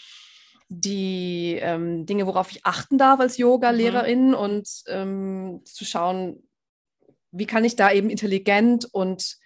[0.68, 4.34] die ähm, Dinge, worauf ich achten darf als Yoga-Lehrerin mhm.
[4.34, 6.40] und ähm, zu schauen,
[7.32, 9.38] wie kann ich da eben intelligent und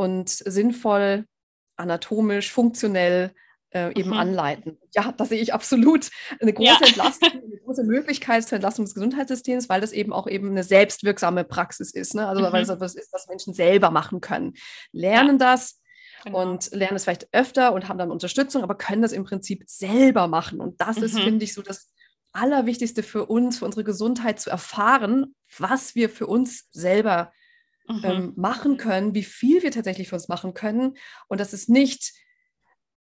[0.00, 1.26] und sinnvoll,
[1.76, 3.34] anatomisch, funktionell
[3.68, 4.16] äh, eben mhm.
[4.16, 4.78] anleiten.
[4.94, 6.08] Ja, da sehe ich absolut
[6.40, 6.78] eine große ja.
[6.86, 11.44] Entlastung, eine große Möglichkeit zur Entlastung des Gesundheitssystems, weil das eben auch eben eine selbstwirksame
[11.44, 12.14] Praxis ist.
[12.14, 12.26] Ne?
[12.26, 12.50] Also mhm.
[12.50, 14.54] weil es etwas ist, was Menschen selber machen können.
[14.92, 15.52] Lernen ja.
[15.52, 15.76] das,
[16.24, 16.42] Genau.
[16.42, 20.28] und lernen es vielleicht öfter und haben dann Unterstützung, aber können das im Prinzip selber
[20.28, 20.60] machen.
[20.60, 21.04] Und das mhm.
[21.04, 21.94] ist, finde ich, so das
[22.32, 27.32] Allerwichtigste für uns, für unsere Gesundheit zu erfahren, was wir für uns selber
[27.90, 28.04] mhm.
[28.04, 30.96] ähm, machen können, wie viel wir tatsächlich für uns machen können
[31.28, 32.12] und dass es nicht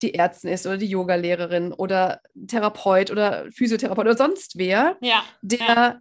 [0.02, 5.24] die Ärztin ist oder die Yogalehrerin oder Therapeut oder Physiotherapeut oder sonst wer, ja.
[5.42, 6.00] der ja.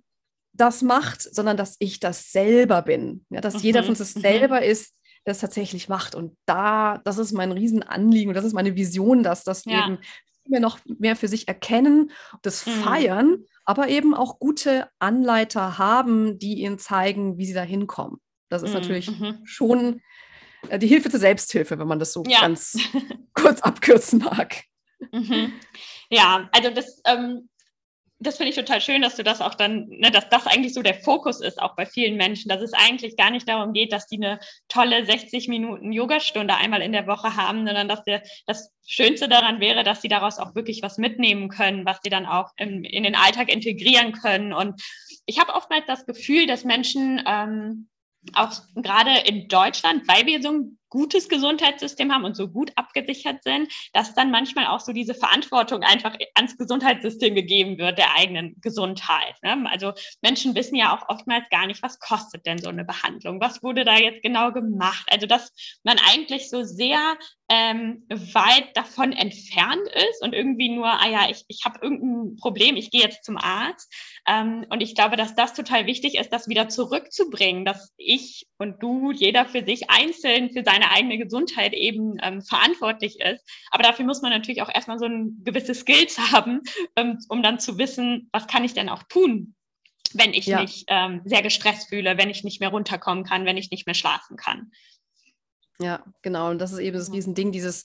[0.53, 3.25] das macht, sondern dass ich das selber bin.
[3.31, 3.61] Ja, dass mhm.
[3.61, 4.21] jeder von uns das mhm.
[4.21, 4.95] selber ist,
[5.27, 6.15] der es tatsächlich macht.
[6.15, 9.87] Und da, das ist mein Riesenanliegen und das ist meine Vision, dass das ja.
[9.87, 9.99] eben
[10.47, 12.11] mehr noch mehr für sich erkennen,
[12.43, 12.71] das mhm.
[12.71, 18.19] feiern, aber eben auch gute Anleiter haben, die ihnen zeigen, wie sie da hinkommen.
[18.49, 18.75] Das ist mhm.
[18.75, 19.41] natürlich mhm.
[19.45, 20.01] schon
[20.69, 22.41] äh, die Hilfe zur Selbsthilfe, wenn man das so ja.
[22.41, 22.79] ganz
[23.35, 24.65] kurz abkürzen mag.
[25.13, 25.53] Mhm.
[26.11, 27.49] Ja, also das, ähm,
[28.21, 30.83] das finde ich total schön, dass du das auch dann, ne, dass das eigentlich so
[30.83, 34.09] der Fokus ist, auch bei vielen Menschen, dass es eigentlich gar nicht darum geht, dass
[34.09, 38.73] die eine tolle 60 Minuten Yogastunde einmal in der Woche haben, sondern dass der, das
[38.87, 42.51] Schönste daran wäre, dass sie daraus auch wirklich was mitnehmen können, was sie dann auch
[42.57, 44.53] in, in den Alltag integrieren können.
[44.53, 44.83] Und
[45.27, 47.89] ich habe oftmals das Gefühl, dass Menschen ähm,
[48.35, 53.43] auch gerade in Deutschland, weil wir so ein gutes Gesundheitssystem haben und so gut abgesichert
[53.43, 58.57] sind, dass dann manchmal auch so diese Verantwortung einfach ans Gesundheitssystem gegeben wird, der eigenen
[58.61, 59.35] Gesundheit.
[59.43, 59.69] Ne?
[59.71, 63.41] Also Menschen wissen ja auch oftmals gar nicht, was kostet denn so eine Behandlung?
[63.41, 65.07] Was wurde da jetzt genau gemacht?
[65.11, 65.53] Also dass
[65.85, 67.17] man eigentlich so sehr
[67.51, 72.77] ähm, weit davon entfernt ist und irgendwie nur, ah ja, ich, ich habe irgendein Problem,
[72.77, 73.93] ich gehe jetzt zum Arzt.
[74.27, 78.83] Ähm, und ich glaube, dass das total wichtig ist, das wieder zurückzubringen, dass ich und
[78.83, 83.45] du, jeder für sich einzeln für seine eigene Gesundheit eben ähm, verantwortlich ist.
[83.71, 86.63] Aber dafür muss man natürlich auch erstmal so ein gewisses Skills haben,
[86.97, 89.55] ähm, um dann zu wissen, was kann ich denn auch tun,
[90.13, 90.61] wenn ich ja.
[90.61, 93.95] mich ähm, sehr gestresst fühle, wenn ich nicht mehr runterkommen kann, wenn ich nicht mehr
[93.95, 94.71] schlafen kann.
[95.81, 96.51] Ja, genau.
[96.51, 97.85] Und das ist eben das Riesending, dieses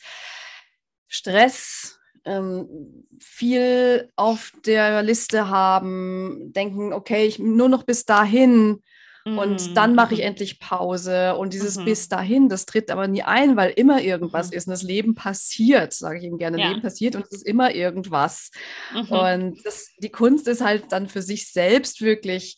[1.07, 8.81] Stress, ähm, viel auf der Liste haben, denken, okay, ich nur noch bis dahin
[9.25, 9.73] und mhm.
[9.73, 11.35] dann mache ich endlich Pause.
[11.35, 11.85] Und dieses mhm.
[11.85, 14.57] bis dahin, das tritt aber nie ein, weil immer irgendwas mhm.
[14.57, 14.67] ist.
[14.67, 16.59] Und das Leben passiert, sage ich ihm gerne.
[16.59, 16.69] Ja.
[16.69, 18.51] Leben passiert und es ist immer irgendwas.
[18.93, 19.11] Mhm.
[19.11, 22.57] Und das, die Kunst ist halt dann für sich selbst wirklich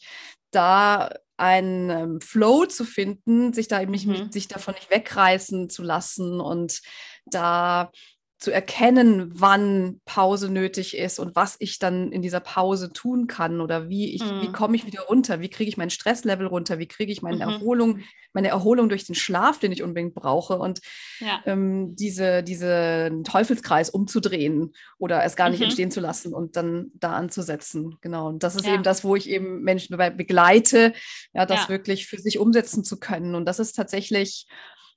[0.50, 4.32] da einen ähm, Flow zu finden, sich da eben nicht, mhm.
[4.32, 6.82] sich davon nicht wegreißen zu lassen und
[7.26, 7.92] da
[8.38, 13.62] zu erkennen, wann Pause nötig ist und was ich dann in dieser Pause tun kann
[13.62, 14.42] oder wie ich, mhm.
[14.42, 17.38] wie komme ich wieder runter, wie kriege ich mein Stresslevel runter, wie kriege ich meine
[17.38, 17.54] mhm.
[17.54, 18.00] Erholung,
[18.34, 20.82] meine Erholung durch den Schlaf, den ich unbedingt brauche und
[21.22, 21.42] ja.
[21.46, 25.66] ähm, diese, diesen Teufelskreis umzudrehen oder es gar nicht mhm.
[25.66, 27.98] entstehen zu lassen und dann da anzusetzen.
[28.02, 28.28] Genau.
[28.28, 28.74] Und das ist ja.
[28.74, 30.94] eben das, wo ich eben Menschen dabei begleite,
[31.34, 31.70] ja, das ja.
[31.70, 33.34] wirklich für sich umsetzen zu können.
[33.34, 34.46] Und das ist tatsächlich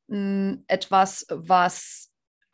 [0.08, 2.07] mh, hm, etwas, was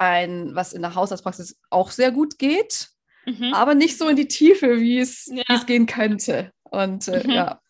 [0.05, 2.91] ein, was in der Hausarztpraxis auch sehr gut geht,
[3.27, 3.55] mhm.
[3.55, 5.43] aber nicht so in die Tiefe, wie es, ja.
[5.49, 6.53] wie es gehen könnte.
[6.63, 7.31] Und äh, mhm.
[7.31, 7.61] ja.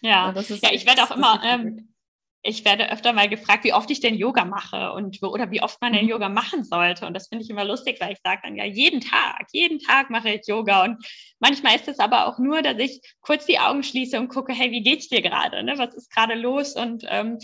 [0.00, 1.94] Ja, ja ich werde auch immer, ähm,
[2.46, 5.80] ich werde öfter mal gefragt, wie oft ich denn Yoga mache und oder wie oft
[5.80, 6.10] man denn mhm.
[6.10, 7.06] Yoga machen sollte.
[7.06, 10.10] Und das finde ich immer lustig, weil ich sage dann ja, jeden Tag, jeden Tag
[10.10, 10.84] mache ich Yoga.
[10.84, 11.04] Und
[11.40, 14.70] manchmal ist es aber auch nur, dass ich kurz die Augen schließe und gucke, hey,
[14.70, 15.62] wie geht's dir gerade?
[15.62, 15.76] Ne?
[15.76, 16.76] Was ist gerade los?
[16.76, 17.38] Und ähm,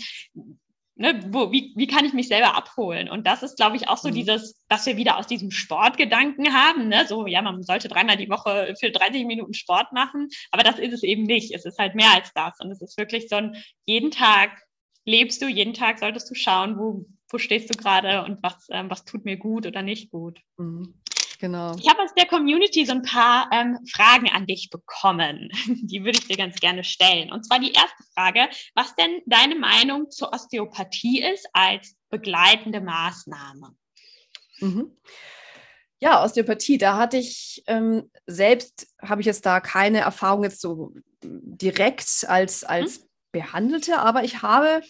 [0.95, 3.09] ne, wo, wie, wie kann ich mich selber abholen?
[3.09, 4.13] Und das ist, glaube ich, auch so mhm.
[4.13, 7.05] dieses, dass wir wieder aus diesem Sportgedanken haben, ne?
[7.07, 10.93] so, ja, man sollte dreimal die Woche für 30 Minuten Sport machen, aber das ist
[10.93, 11.53] es eben nicht.
[11.53, 12.59] Es ist halt mehr als das.
[12.59, 14.51] Und es ist wirklich so ein, jeden Tag
[15.05, 18.89] lebst du, jeden Tag solltest du schauen, wo, wo stehst du gerade und was, ähm,
[18.89, 20.39] was tut mir gut oder nicht gut.
[20.57, 20.93] Mhm.
[21.39, 21.75] Genau.
[21.77, 25.49] Ich habe aus der Community so ein paar ähm, Fragen an dich bekommen.
[25.67, 27.31] Die würde ich dir ganz gerne stellen.
[27.31, 33.75] Und zwar die erste Frage, was denn deine Meinung zur Osteopathie ist als begleitende Maßnahme?
[34.59, 34.97] Mhm.
[35.99, 40.93] Ja, Osteopathie, da hatte ich ähm, selbst, habe ich jetzt da keine Erfahrung jetzt so
[41.23, 43.03] direkt als, als mhm.
[43.31, 44.81] Behandelte, aber ich habe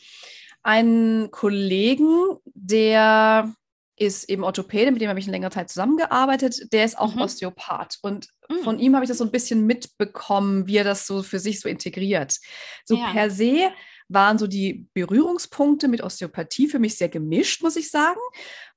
[0.64, 3.54] einen Kollegen, der
[3.96, 6.74] ist eben Orthopäde, mit dem habe ich eine längere Zeit zusammengearbeitet.
[6.74, 7.22] Der ist auch mhm.
[7.22, 8.00] Osteopath.
[8.02, 8.64] Und mhm.
[8.64, 11.60] von ihm habe ich das so ein bisschen mitbekommen, wie er das so für sich
[11.60, 12.40] so integriert.
[12.86, 13.12] So ja.
[13.12, 13.72] per se
[14.10, 18.20] waren so die Berührungspunkte mit Osteopathie für mich sehr gemischt, muss ich sagen.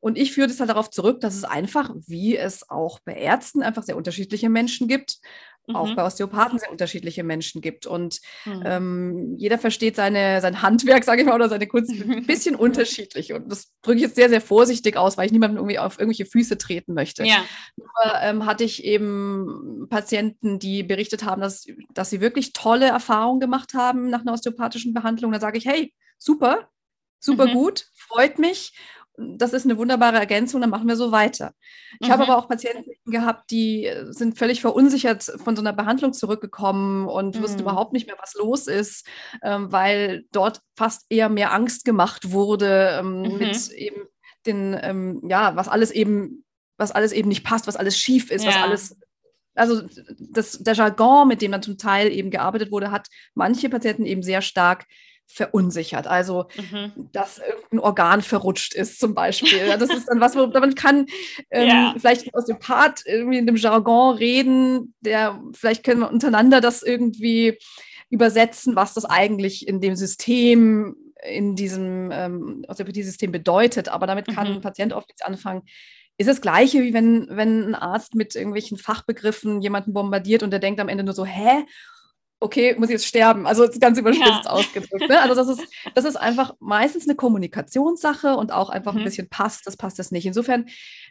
[0.01, 3.63] Und ich führe das halt darauf zurück, dass es einfach, wie es auch bei Ärzten
[3.63, 5.19] einfach sehr unterschiedliche Menschen gibt.
[5.75, 7.87] Auch bei Osteopathen sehr unterschiedliche Menschen gibt.
[7.87, 8.63] Und mhm.
[8.65, 13.33] ähm, jeder versteht seine, sein Handwerk, sage ich mal, oder seine Kunst ein bisschen unterschiedlich.
[13.33, 16.27] Und das drücke ich jetzt sehr, sehr vorsichtig aus, weil ich niemandem irgendwie auf irgendwelche
[16.27, 17.25] Füße treten möchte.
[17.25, 17.45] Ja.
[17.77, 17.89] Nur
[18.21, 23.75] ähm, hatte ich eben Patienten, die berichtet haben, dass, dass sie wirklich tolle Erfahrungen gemacht
[23.75, 25.33] haben nach einer osteopathischen Behandlung.
[25.33, 26.69] Da sage ich, hey, super,
[27.19, 27.53] super mhm.
[27.53, 28.73] gut, freut mich
[29.19, 31.53] das ist eine wunderbare Ergänzung, dann machen wir so weiter.
[32.01, 32.13] Ich mhm.
[32.13, 37.37] habe aber auch Patienten gehabt, die sind völlig verunsichert von so einer Behandlung zurückgekommen und
[37.37, 37.43] mhm.
[37.43, 39.07] wussten überhaupt nicht mehr, was los ist,
[39.43, 43.39] ähm, weil dort fast eher mehr Angst gemacht wurde ähm, mhm.
[43.39, 44.03] mit eben
[44.47, 46.45] den, ähm, ja, was alles eben,
[46.77, 48.51] was alles eben nicht passt, was alles schief ist, ja.
[48.51, 48.97] was alles
[49.57, 49.83] also
[50.19, 54.23] das, der Jargon, mit dem dann zum Teil eben gearbeitet wurde, hat manche Patienten eben
[54.23, 54.87] sehr stark
[55.27, 56.07] verunsichert.
[56.07, 57.09] Also, mhm.
[57.13, 59.67] dass irgendein Organ verrutscht ist, zum Beispiel.
[59.79, 61.07] Das ist dann was, wo man kann
[61.51, 61.95] ähm, ja.
[61.99, 66.83] vielleicht aus dem Part irgendwie in dem Jargon reden, der vielleicht können wir untereinander das
[66.83, 67.59] irgendwie
[68.09, 73.89] übersetzen, was das eigentlich in dem System, in diesem ähm, Orthopädie-System bedeutet.
[73.89, 74.55] Aber damit kann mhm.
[74.55, 75.63] ein Patient oft nichts anfangen.
[76.19, 80.61] Ist das Gleiche, wie wenn, wenn ein Arzt mit irgendwelchen Fachbegriffen jemanden bombardiert und der
[80.61, 81.65] denkt am Ende nur so, hä?
[82.41, 83.47] Okay, muss ich jetzt sterben.
[83.47, 84.51] Also ganz überspitzt ja.
[84.51, 85.09] ausgedrückt.
[85.09, 85.21] Ne?
[85.21, 89.01] Also das ist, das ist einfach meistens eine Kommunikationssache und auch einfach mhm.
[89.01, 90.27] ein bisschen passt, das passt das nicht.
[90.27, 90.67] Insofern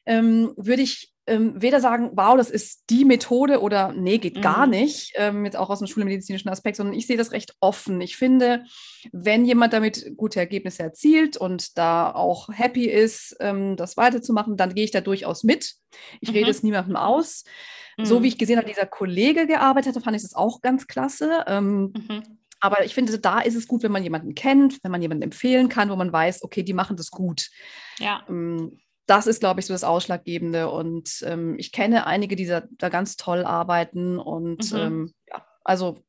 [0.05, 4.41] ähm, würde ich ähm, weder sagen, wow, das ist die Methode oder nee, geht mhm.
[4.41, 7.99] gar nicht, ähm, jetzt auch aus dem schulmedizinischen Aspekt, sondern ich sehe das recht offen.
[8.01, 8.65] Ich finde,
[9.11, 14.75] wenn jemand damit gute Ergebnisse erzielt und da auch happy ist, ähm, das weiterzumachen, dann
[14.75, 15.75] gehe ich da durchaus mit.
[16.21, 16.35] Ich mhm.
[16.35, 17.43] rede es niemandem aus.
[18.03, 18.25] So wie mhm.
[18.25, 21.45] ich gesehen habe, dieser Kollege gearbeitet hat, fand ich das auch ganz klasse.
[21.47, 22.23] Ähm, mhm.
[22.59, 25.69] Aber ich finde, da ist es gut, wenn man jemanden kennt, wenn man jemanden empfehlen
[25.69, 27.49] kann, wo man weiß, okay, die machen das gut.
[27.99, 28.25] Ja.
[28.27, 30.69] Ähm, das ist, glaube ich, so das Ausschlaggebende.
[30.69, 34.19] Und ähm, ich kenne einige, die da, da ganz toll arbeiten.
[34.19, 34.77] Und mhm.
[34.77, 36.03] ähm, ja, also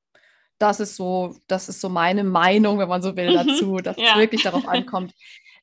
[0.59, 3.49] das ist so, das ist so meine Meinung, wenn man so will, mhm.
[3.49, 4.13] dazu, dass ja.
[4.13, 5.13] es wirklich darauf ankommt,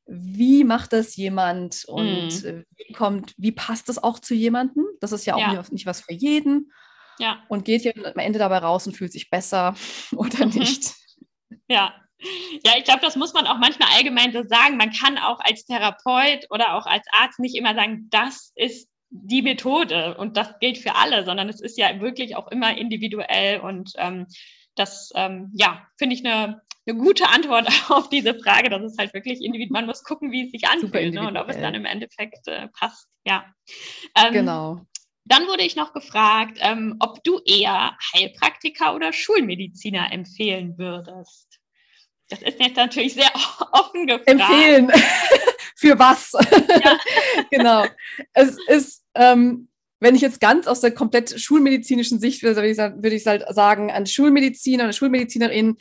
[0.05, 2.65] wie macht das jemand und mm.
[2.75, 4.85] wie kommt, wie passt das auch zu jemandem?
[4.99, 5.53] Das ist ja auch ja.
[5.53, 6.73] Nicht, nicht, was für jeden.
[7.19, 7.43] Ja.
[7.47, 9.75] Und geht ja am Ende dabei raus und fühlt sich besser
[10.15, 10.55] oder mhm.
[10.55, 10.93] nicht.
[11.69, 11.93] Ja.
[12.65, 14.77] Ja, ich glaube, das muss man auch manchmal allgemein so sagen.
[14.77, 19.41] Man kann auch als Therapeut oder auch als Arzt nicht immer sagen, das ist die
[19.41, 23.91] Methode und das gilt für alle, sondern es ist ja wirklich auch immer individuell und
[23.97, 24.25] ähm,
[24.75, 28.69] das, ähm, ja, finde ich eine eine gute Antwort auf diese Frage.
[28.69, 29.81] Das ist halt wirklich individuell.
[29.81, 31.27] Man muss gucken, wie es sich anfühlt ne?
[31.27, 33.07] und ob es dann im Endeffekt äh, passt.
[33.25, 33.45] Ja.
[34.15, 34.81] Ähm, genau.
[35.25, 41.52] Dann wurde ich noch gefragt, ähm, ob du eher Heilpraktiker oder Schulmediziner empfehlen würdest.
[42.39, 43.31] Das ist jetzt natürlich sehr
[43.71, 44.27] offen gefragt.
[44.27, 44.91] Empfehlen.
[45.75, 46.31] Für was?
[46.31, 46.97] Ja.
[47.51, 47.85] genau.
[48.33, 49.67] Es ist, ähm,
[49.99, 54.05] wenn ich jetzt ganz aus der komplett schulmedizinischen Sicht würde, würde ich halt sagen, ein
[54.05, 55.77] Schulmediziner, eine Schulmedizinerin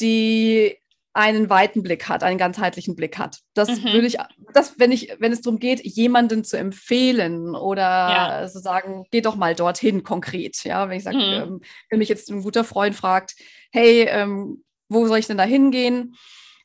[0.00, 0.78] die
[1.14, 3.40] einen weiten Blick hat, einen ganzheitlichen Blick hat.
[3.52, 3.92] Das mhm.
[3.92, 4.16] würde ich,
[4.54, 8.48] das, wenn ich, wenn es darum geht, jemanden zu empfehlen oder ja.
[8.48, 10.64] so sagen, geh doch mal dorthin konkret.
[10.64, 11.22] Ja, wenn ich sage, mhm.
[11.22, 13.34] ähm, wenn mich jetzt ein guter Freund fragt,
[13.72, 16.16] hey, ähm, wo soll ich denn da hingehen?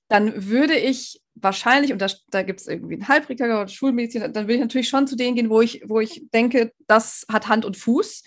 [0.09, 4.45] Dann würde ich wahrscheinlich, und da, da gibt es irgendwie einen Heilpraktiker oder Schulmedizin, dann
[4.45, 7.65] würde ich natürlich schon zu denen gehen, wo ich, wo ich denke, das hat Hand
[7.65, 8.23] und Fuß.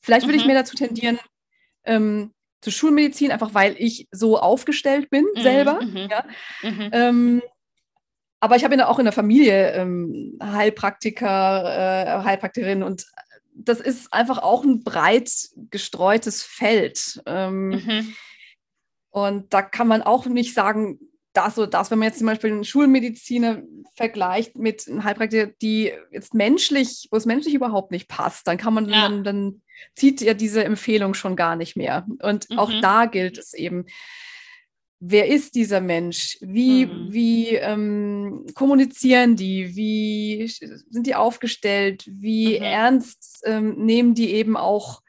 [0.00, 0.40] Vielleicht würde mhm.
[0.40, 1.18] ich mir dazu tendieren,
[1.84, 5.82] ähm, zur Schulmedizin, einfach weil ich so aufgestellt bin mhm, selber.
[5.82, 6.24] Mhm, ja.
[6.62, 6.90] Mhm.
[6.92, 7.42] Ähm,
[8.40, 13.06] aber ich habe ja auch in der Familie ähm, Heilpraktiker, äh, Heilpraktikerin und
[13.54, 15.30] das ist einfach auch ein breit
[15.70, 17.22] gestreutes Feld.
[17.26, 18.14] Ähm, mhm.
[19.14, 20.98] Und da kann man auch nicht sagen,
[21.34, 23.62] das oder das, wenn man jetzt zum Beispiel einen Schulmediziner
[23.94, 28.74] vergleicht mit einem Heilpraktiker, die jetzt menschlich, wo es menschlich überhaupt nicht passt, dann kann
[28.74, 29.02] man ja.
[29.02, 29.62] dann, dann
[29.94, 32.04] zieht ja diese Empfehlung schon gar nicht mehr.
[32.22, 32.58] Und mhm.
[32.58, 33.84] auch da gilt es eben,
[34.98, 36.36] wer ist dieser Mensch?
[36.40, 37.12] Wie, mhm.
[37.12, 39.76] wie ähm, kommunizieren die?
[39.76, 40.48] Wie
[40.90, 42.02] sind die aufgestellt?
[42.10, 42.64] Wie mhm.
[42.64, 45.03] ernst ähm, nehmen die eben auch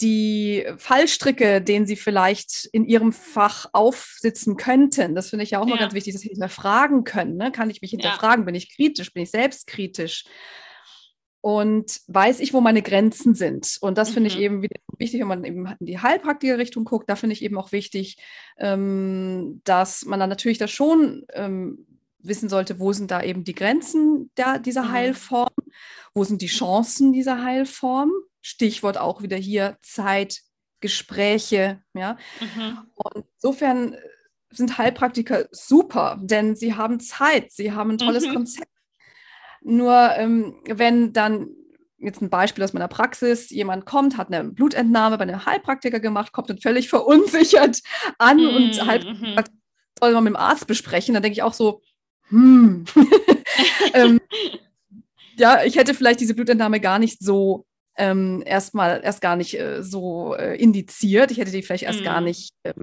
[0.00, 5.14] die Fallstricke, denen sie vielleicht in ihrem Fach aufsitzen könnten?
[5.14, 5.74] Das finde ich ja auch ja.
[5.74, 7.36] mal ganz wichtig, dass sie hinterfragen können.
[7.36, 7.52] Ne?
[7.52, 8.42] Kann ich mich hinterfragen?
[8.42, 8.46] Ja.
[8.46, 9.12] Bin ich kritisch?
[9.12, 10.24] Bin ich selbstkritisch?
[11.46, 13.78] und weiß ich, wo meine Grenzen sind.
[13.80, 14.42] Und das finde ich mhm.
[14.42, 17.08] eben wieder wichtig, wenn man eben in die Heilpraktiker-Richtung guckt.
[17.08, 18.16] Da finde ich eben auch wichtig,
[18.58, 21.86] ähm, dass man dann natürlich da schon ähm,
[22.18, 24.90] wissen sollte, wo sind da eben die Grenzen der, dieser mhm.
[24.90, 25.54] Heilform,
[26.14, 28.10] wo sind die Chancen dieser Heilform.
[28.46, 30.42] Stichwort auch wieder hier Zeit,
[30.80, 31.82] Gespräche.
[31.94, 32.16] Ja?
[32.40, 32.78] Mhm.
[32.94, 33.96] Und insofern
[34.50, 38.34] sind Heilpraktiker super, denn sie haben Zeit, sie haben ein tolles mhm.
[38.34, 38.70] Konzept
[39.66, 41.48] nur ähm, wenn dann
[41.98, 46.32] jetzt ein Beispiel aus meiner Praxis, jemand kommt, hat eine Blutentnahme bei einem Heilpraktiker gemacht,
[46.32, 47.80] kommt dann völlig verunsichert
[48.18, 48.86] an mm, und mhm.
[48.86, 49.44] Heilpraktiker
[49.98, 51.82] soll man mit dem Arzt besprechen, dann denke ich auch so,
[52.28, 52.84] hm,
[53.94, 54.20] ähm,
[55.36, 57.66] ja, ich hätte vielleicht diese Blutentnahme gar nicht so
[57.98, 61.30] ähm, erstmal erst gar nicht äh, so äh, indiziert.
[61.30, 62.04] Ich hätte die vielleicht erst mm.
[62.04, 62.26] gar mhm.
[62.26, 62.74] nicht ähm,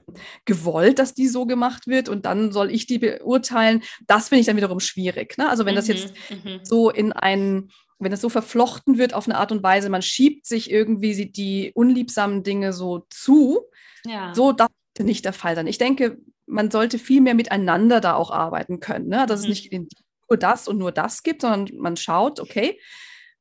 [0.45, 3.83] gewollt, dass die so gemacht wird und dann soll ich die beurteilen.
[4.07, 5.37] Das finde ich dann wiederum schwierig.
[5.37, 5.49] Ne?
[5.49, 9.27] Also wenn mm das jetzt mm so in einen wenn das so verflochten wird auf
[9.27, 13.61] eine Art und Weise, man schiebt sich irgendwie die unliebsamen Dinge so zu,
[14.05, 14.33] ja.
[14.33, 15.67] so darf nicht der Fall sein.
[15.67, 19.07] Ich denke, man sollte viel mehr miteinander da auch arbeiten können.
[19.07, 19.25] Ne?
[19.25, 19.49] Dass es mhm.
[19.49, 19.91] nicht
[20.29, 22.79] nur das und nur das gibt, sondern man schaut, okay,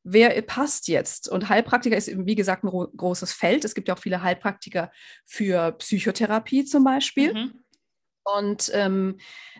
[0.04, 1.28] wer passt jetzt?
[1.28, 3.64] Und Heilpraktiker ist eben, wie gesagt, ein großes Feld.
[3.64, 4.90] Es gibt ja auch viele Heilpraktiker
[5.24, 7.34] für Psychotherapie zum Beispiel.
[7.34, 7.52] Mhm.
[8.24, 9.18] Und ähm,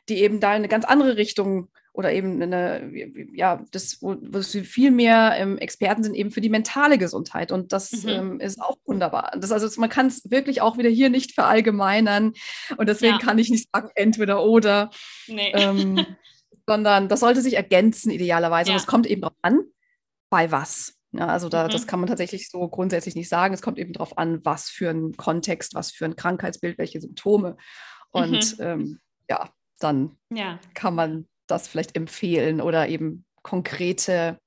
[0.08, 2.90] die eben da in eine ganz andere Richtung oder eben eine,
[3.34, 7.52] ja, das, wo, wo sie viel mehr ähm, Experten sind, eben für die mentale Gesundheit.
[7.52, 8.08] Und das mhm.
[8.08, 9.32] ähm, ist auch wunderbar.
[9.38, 12.32] Das, also man kann es wirklich auch wieder hier nicht verallgemeinern.
[12.76, 13.18] Und deswegen ja.
[13.18, 14.90] kann ich nicht sagen, entweder oder.
[15.26, 15.52] Nee.
[15.54, 16.06] Ähm,
[16.66, 18.70] sondern das sollte sich ergänzen, idealerweise.
[18.70, 18.76] Ja.
[18.76, 19.60] Und es kommt eben darauf an,
[20.32, 20.94] bei was.
[21.12, 21.68] Ja, also da, mhm.
[21.68, 23.52] das kann man tatsächlich so grundsätzlich nicht sagen.
[23.52, 27.58] Es kommt eben darauf an, was für ein Kontext, was für ein Krankheitsbild, welche Symptome.
[28.10, 28.64] Und mhm.
[28.64, 30.58] ähm, ja, dann ja.
[30.72, 34.38] kann man das vielleicht empfehlen oder eben konkrete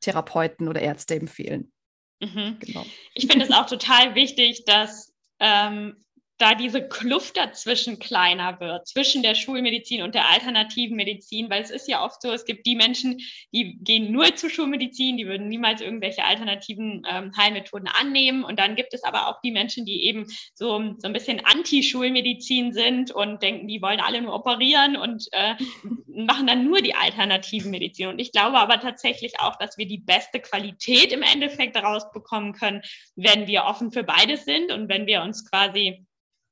[0.00, 1.70] Therapeuten oder Ärzte empfehlen.
[2.20, 2.56] Mhm.
[2.60, 2.86] Genau.
[3.12, 6.02] Ich finde es auch total wichtig, dass ähm,
[6.38, 11.70] da diese Kluft dazwischen kleiner wird, zwischen der Schulmedizin und der alternativen Medizin, weil es
[11.70, 13.18] ist ja oft so, es gibt die Menschen,
[13.52, 18.44] die gehen nur zur Schulmedizin, die würden niemals irgendwelche alternativen ähm, Heilmethoden annehmen.
[18.44, 22.72] Und dann gibt es aber auch die Menschen, die eben so, so ein bisschen Anti-Schulmedizin
[22.72, 25.54] sind und denken, die wollen alle nur operieren und äh,
[26.06, 28.08] machen dann nur die alternativen Medizin.
[28.08, 32.52] Und ich glaube aber tatsächlich auch, dass wir die beste Qualität im Endeffekt daraus bekommen
[32.52, 32.82] können,
[33.14, 36.05] wenn wir offen für beides sind und wenn wir uns quasi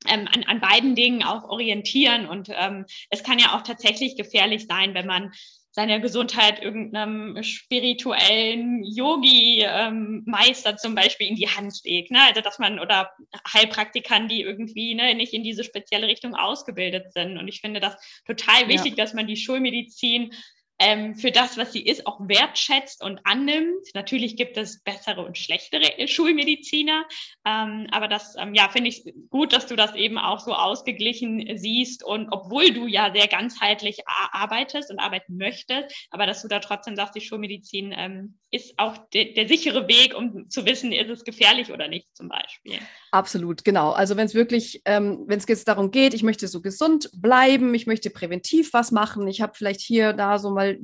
[0.07, 2.27] ähm, an, an beiden Dingen auch orientieren.
[2.27, 5.31] Und ähm, es kann ja auch tatsächlich gefährlich sein, wenn man
[5.75, 12.11] seine Gesundheit irgendeinem spirituellen Yogi-Meister ähm, zum Beispiel in die Hand legt.
[12.11, 12.19] Ne?
[12.21, 13.11] Also dass man oder
[13.53, 17.37] Heilpraktikern, die irgendwie ne, nicht in diese spezielle Richtung ausgebildet sind.
[17.37, 19.03] Und ich finde das total wichtig, ja.
[19.03, 20.31] dass man die Schulmedizin
[20.79, 23.87] ähm, für das, was sie ist, auch wertschätzt und annimmt.
[23.93, 27.05] Natürlich gibt es bessere und schlechtere Schulmediziner,
[27.45, 31.57] ähm, aber das ähm, ja, finde ich gut, dass du das eben auch so ausgeglichen
[31.57, 33.99] siehst und obwohl du ja sehr ganzheitlich
[34.31, 38.97] arbeitest und arbeiten möchtest, aber dass du da trotzdem sagst, die Schulmedizin ähm, ist auch
[39.13, 42.79] de der sichere Weg, um zu wissen, ist es gefährlich oder nicht zum Beispiel.
[43.11, 43.91] Absolut, genau.
[43.91, 47.73] Also wenn es wirklich, ähm, wenn es jetzt darum geht, ich möchte so gesund bleiben,
[47.73, 50.77] ich möchte präventiv was machen, ich habe vielleicht hier da so mal äh,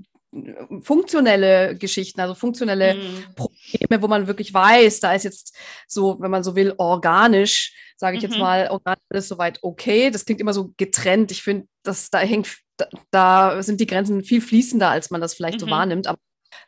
[0.82, 3.36] funktionelle Geschichten, also funktionelle mm.
[3.36, 5.56] Probleme, wo man wirklich weiß, da ist jetzt
[5.88, 8.30] so, wenn man so will, organisch, sage ich mhm.
[8.30, 10.10] jetzt mal, organisch ist soweit okay.
[10.10, 11.32] Das klingt immer so getrennt.
[11.32, 15.36] Ich finde, dass da hängt, da, da, sind die Grenzen viel fließender, als man das
[15.36, 15.66] vielleicht mhm.
[15.66, 16.08] so wahrnimmt.
[16.08, 16.18] Aber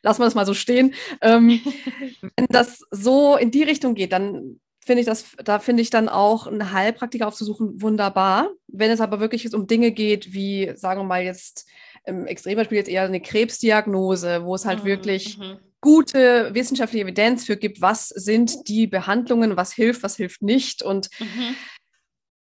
[0.04, 0.94] lassen wir das mal so stehen.
[1.22, 1.60] Ähm,
[2.38, 6.10] wenn das so in die Richtung geht, dann finde ich das, da finde ich dann
[6.10, 8.52] auch einen Heilpraktiker aufzusuchen wunderbar.
[8.68, 11.68] Wenn es aber wirklich um Dinge geht, wie, sagen wir mal jetzt,
[12.06, 14.88] im Extrembeispiel jetzt eher eine Krebsdiagnose, wo es halt mhm.
[14.88, 15.58] wirklich mhm.
[15.82, 20.84] gute wissenschaftliche Evidenz für gibt, was sind die Behandlungen, was hilft, was hilft nicht.
[20.84, 21.56] Und mhm.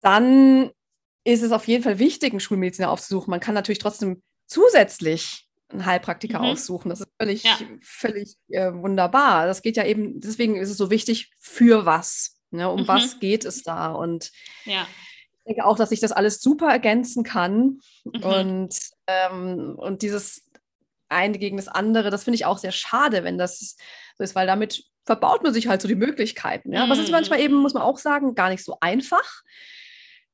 [0.01, 0.71] dann
[1.23, 3.31] ist es auf jeden Fall wichtig, einen Schulmediziner aufzusuchen.
[3.31, 6.45] Man kann natürlich trotzdem zusätzlich einen Heilpraktiker mhm.
[6.45, 6.89] aussuchen.
[6.89, 7.57] Das ist völlig, ja.
[7.81, 9.45] völlig äh, wunderbar.
[9.45, 12.39] Das geht ja eben, deswegen ist es so wichtig, für was.
[12.51, 12.69] Ne?
[12.69, 12.87] Um mhm.
[12.87, 13.91] was geht es da?
[13.91, 14.31] Und
[14.65, 14.87] ja.
[15.37, 17.79] ich denke auch, dass ich das alles super ergänzen kann.
[18.03, 18.23] Mhm.
[18.23, 18.79] Und,
[19.09, 20.49] ähm, und dieses
[21.09, 23.75] eine gegen das andere, das finde ich auch sehr schade, wenn das
[24.17, 26.71] so ist, weil damit verbaut man sich halt so die Möglichkeiten.
[26.71, 26.83] Ja?
[26.83, 27.45] Aber es ist manchmal mhm.
[27.45, 29.41] eben, muss man auch sagen, gar nicht so einfach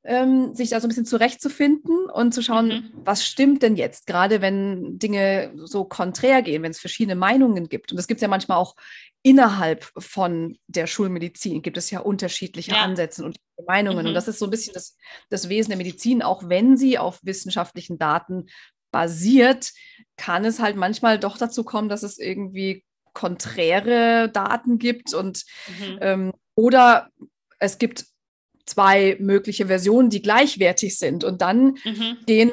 [0.05, 2.91] ähm, sich da so ein bisschen zurechtzufinden und zu schauen, mhm.
[3.03, 7.91] was stimmt denn jetzt, gerade wenn Dinge so konträr gehen, wenn es verschiedene Meinungen gibt.
[7.91, 8.75] Und das gibt es ja manchmal auch
[9.23, 12.83] innerhalb von der Schulmedizin, gibt es ja unterschiedliche ja.
[12.83, 14.03] Ansätze und Meinungen.
[14.03, 14.07] Mhm.
[14.09, 14.95] Und das ist so ein bisschen das,
[15.29, 18.45] das Wesen der Medizin, auch wenn sie auf wissenschaftlichen Daten
[18.91, 19.73] basiert,
[20.17, 25.97] kann es halt manchmal doch dazu kommen, dass es irgendwie konträre Daten gibt und mhm.
[26.01, 27.09] ähm, oder
[27.59, 28.05] es gibt
[28.65, 31.23] zwei mögliche Versionen, die gleichwertig sind.
[31.23, 32.17] Und dann mhm.
[32.25, 32.51] gehen,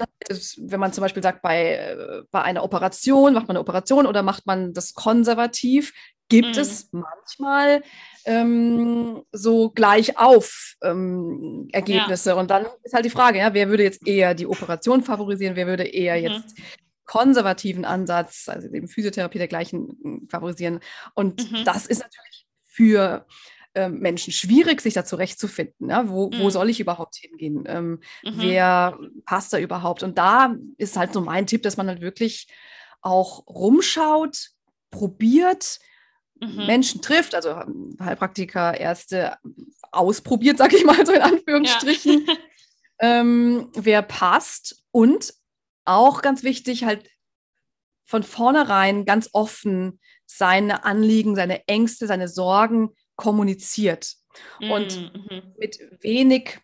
[0.58, 1.96] wenn man zum Beispiel sagt, bei,
[2.30, 5.92] bei einer Operation, macht man eine Operation oder macht man das konservativ,
[6.28, 6.62] gibt mhm.
[6.62, 7.82] es manchmal
[8.24, 12.30] ähm, so gleich auf ähm, Ergebnisse.
[12.30, 12.36] Ja.
[12.36, 15.66] Und dann ist halt die Frage, ja, wer würde jetzt eher die Operation favorisieren, wer
[15.66, 16.22] würde eher mhm.
[16.22, 16.58] jetzt
[17.04, 20.80] konservativen Ansatz, also eben Physiotherapie dergleichen favorisieren.
[21.14, 21.64] Und mhm.
[21.64, 23.26] das ist natürlich für
[23.74, 25.90] ähm, Menschen schwierig, sich da zurechtzufinden.
[25.90, 26.08] Ja?
[26.08, 26.40] Wo, mhm.
[26.40, 27.64] wo soll ich überhaupt hingehen?
[27.66, 28.32] Ähm, mhm.
[28.34, 30.02] Wer passt da überhaupt?
[30.02, 32.48] Und da ist halt so mein Tipp, dass man halt wirklich
[33.00, 34.50] auch rumschaut,
[34.90, 35.78] probiert,
[36.40, 36.66] mhm.
[36.66, 39.36] Menschen trifft, also ähm, Heilpraktiker, Ärzte
[39.90, 42.34] ausprobiert, sage ich mal so in Anführungsstrichen, ja.
[43.00, 45.34] ähm, wer passt und
[45.84, 47.08] auch ganz wichtig, halt
[48.04, 54.16] von vornherein ganz offen seine Anliegen, seine Ängste, seine Sorgen kommuniziert.
[54.60, 55.42] Und mhm, mhm.
[55.58, 56.58] mit wenig,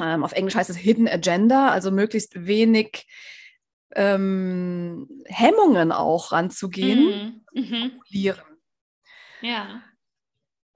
[0.00, 3.06] ähm, auf Englisch heißt es Hidden Agenda, also möglichst wenig
[3.94, 7.64] ähm, Hemmungen auch ranzugehen, mhm.
[7.66, 8.44] formulieren.
[9.40, 9.82] Ja.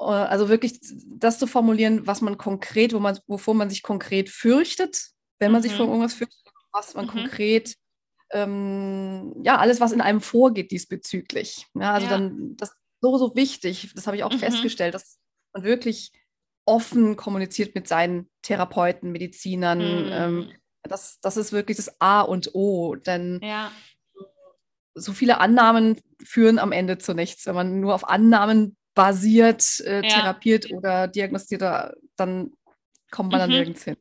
[0.00, 4.28] Äh, also wirklich das zu formulieren, was man konkret, wo man, wovor man sich konkret
[4.28, 5.64] fürchtet, wenn man mhm.
[5.64, 6.42] sich vor irgendwas fürchtet,
[6.72, 7.10] was man mhm.
[7.10, 7.74] konkret,
[8.30, 11.66] ähm, ja, alles, was in einem vorgeht diesbezüglich.
[11.74, 12.12] Ja, also ja.
[12.12, 13.92] dann, das so, so wichtig.
[13.94, 14.38] Das habe ich auch mhm.
[14.38, 15.18] festgestellt, dass
[15.52, 16.12] man wirklich
[16.64, 19.78] offen kommuniziert mit seinen Therapeuten, Medizinern.
[19.78, 20.12] Mhm.
[20.12, 23.72] Ähm, das, das ist wirklich das A und O, denn ja.
[24.94, 27.46] so viele Annahmen führen am Ende zu nichts.
[27.46, 30.08] Wenn man nur auf Annahmen basiert, äh, ja.
[30.08, 31.62] therapiert oder diagnostiziert,
[32.16, 32.52] dann
[33.10, 33.42] kommt man mhm.
[33.42, 33.96] dann nirgends hin.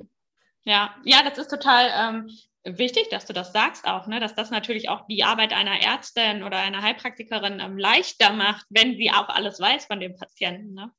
[0.63, 2.29] Ja, ja, das ist total ähm,
[2.67, 4.19] wichtig, dass du das sagst auch, ne?
[4.19, 8.97] dass das natürlich auch die Arbeit einer Ärztin oder einer Heilpraktikerin ähm, leichter macht, wenn
[8.97, 10.73] sie auch alles weiß von dem Patienten.
[10.73, 10.91] Ne?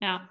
[0.00, 0.28] Ja.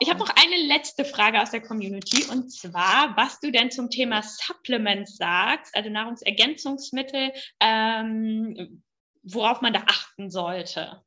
[0.00, 3.90] Ich habe noch eine letzte Frage aus der Community und zwar, was du denn zum
[3.90, 8.82] Thema Supplements sagst, also Nahrungsergänzungsmittel, ähm,
[9.22, 11.02] worauf man da achten sollte.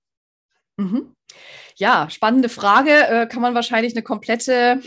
[0.78, 1.16] Mhm.
[1.76, 2.92] Ja, spannende Frage.
[2.92, 4.82] Äh, kann man wahrscheinlich eine komplette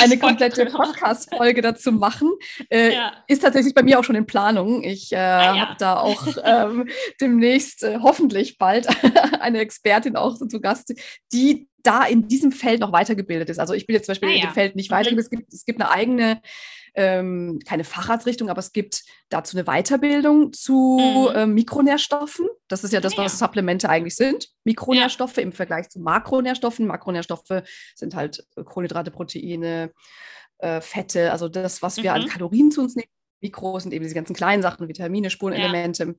[0.00, 2.32] eine komplette Podcast-Folge dazu machen.
[2.70, 3.12] Äh, ja.
[3.26, 4.82] Ist tatsächlich bei mir auch schon in Planung.
[4.82, 5.60] Ich äh, ah, ja.
[5.60, 6.88] habe da auch ähm,
[7.20, 8.86] demnächst äh, hoffentlich bald
[9.40, 10.94] eine Expertin auch zu Gast,
[11.32, 13.58] die da in diesem Feld noch weitergebildet ist.
[13.58, 14.38] Also ich bin jetzt zum Beispiel ah, ja.
[14.38, 15.32] in dem Feld nicht weitergebildet.
[15.32, 15.36] Mhm.
[15.36, 16.40] Es gibt, es gibt eine eigene
[16.96, 20.98] ähm, keine Facharztrichtung, aber es gibt dazu eine Weiterbildung zu
[21.30, 21.36] mhm.
[21.36, 22.48] äh, Mikronährstoffen.
[22.68, 23.46] Das ist ja das, was ja.
[23.46, 24.48] Supplemente eigentlich sind.
[24.64, 25.42] Mikronährstoffe ja.
[25.42, 26.86] im Vergleich zu Makronährstoffen.
[26.86, 27.62] Makronährstoffe
[27.94, 29.92] sind halt Kohlenhydrate, Proteine,
[30.58, 32.22] äh, Fette, also das, was wir mhm.
[32.22, 33.10] an Kalorien zu uns nehmen.
[33.42, 36.04] Mikro sind eben diese ganzen kleinen Sachen, Vitamine, Spurenelemente.
[36.04, 36.14] Ja.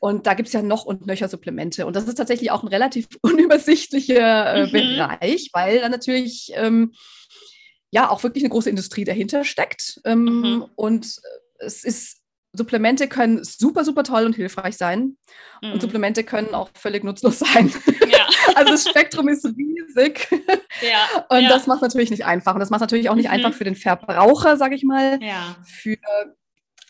[0.00, 1.86] Und da gibt es ja noch und nöcher Supplemente.
[1.86, 4.72] Und das ist tatsächlich auch ein relativ unübersichtlicher äh, mhm.
[4.72, 6.92] Bereich, weil da natürlich ähm,
[7.94, 10.00] ja auch wirklich eine große Industrie dahinter steckt.
[10.04, 10.66] Ähm, mhm.
[10.74, 12.18] Und äh, es ist,
[12.52, 15.16] Supplemente können super, super toll und hilfreich sein.
[15.62, 15.72] Mhm.
[15.72, 17.72] Und Supplemente können auch völlig nutzlos sein.
[18.08, 18.26] Ja.
[18.56, 20.28] also das Spektrum ist riesig.
[20.82, 21.24] Ja.
[21.28, 21.48] Und ja.
[21.48, 22.54] das macht natürlich nicht einfach.
[22.54, 23.34] Und das macht natürlich auch nicht mhm.
[23.34, 25.20] einfach für den Verbraucher, sage ich mal.
[25.64, 25.96] Für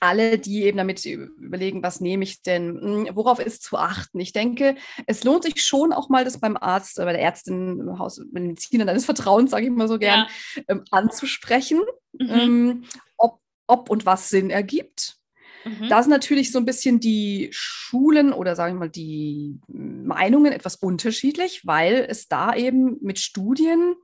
[0.04, 4.20] alle, die eben damit überlegen, was nehme ich denn, hm, worauf ist zu achten.
[4.20, 4.76] Ich denke,
[5.06, 8.84] es lohnt sich schon auch mal, das beim Arzt, bei der Ärztin, im Haus, Mediziner
[8.84, 10.26] deines Vertrauens, sage ich mal so gern,
[10.56, 10.62] ja.
[10.68, 11.80] ähm, anzusprechen,
[12.12, 12.30] mhm.
[12.30, 12.84] ähm,
[13.16, 15.16] ob, ob und was Sinn ergibt.
[15.64, 15.88] Mhm.
[15.88, 20.76] Da sind natürlich so ein bisschen die Schulen oder sagen wir mal die Meinungen etwas
[20.76, 23.94] unterschiedlich, weil es da eben mit Studien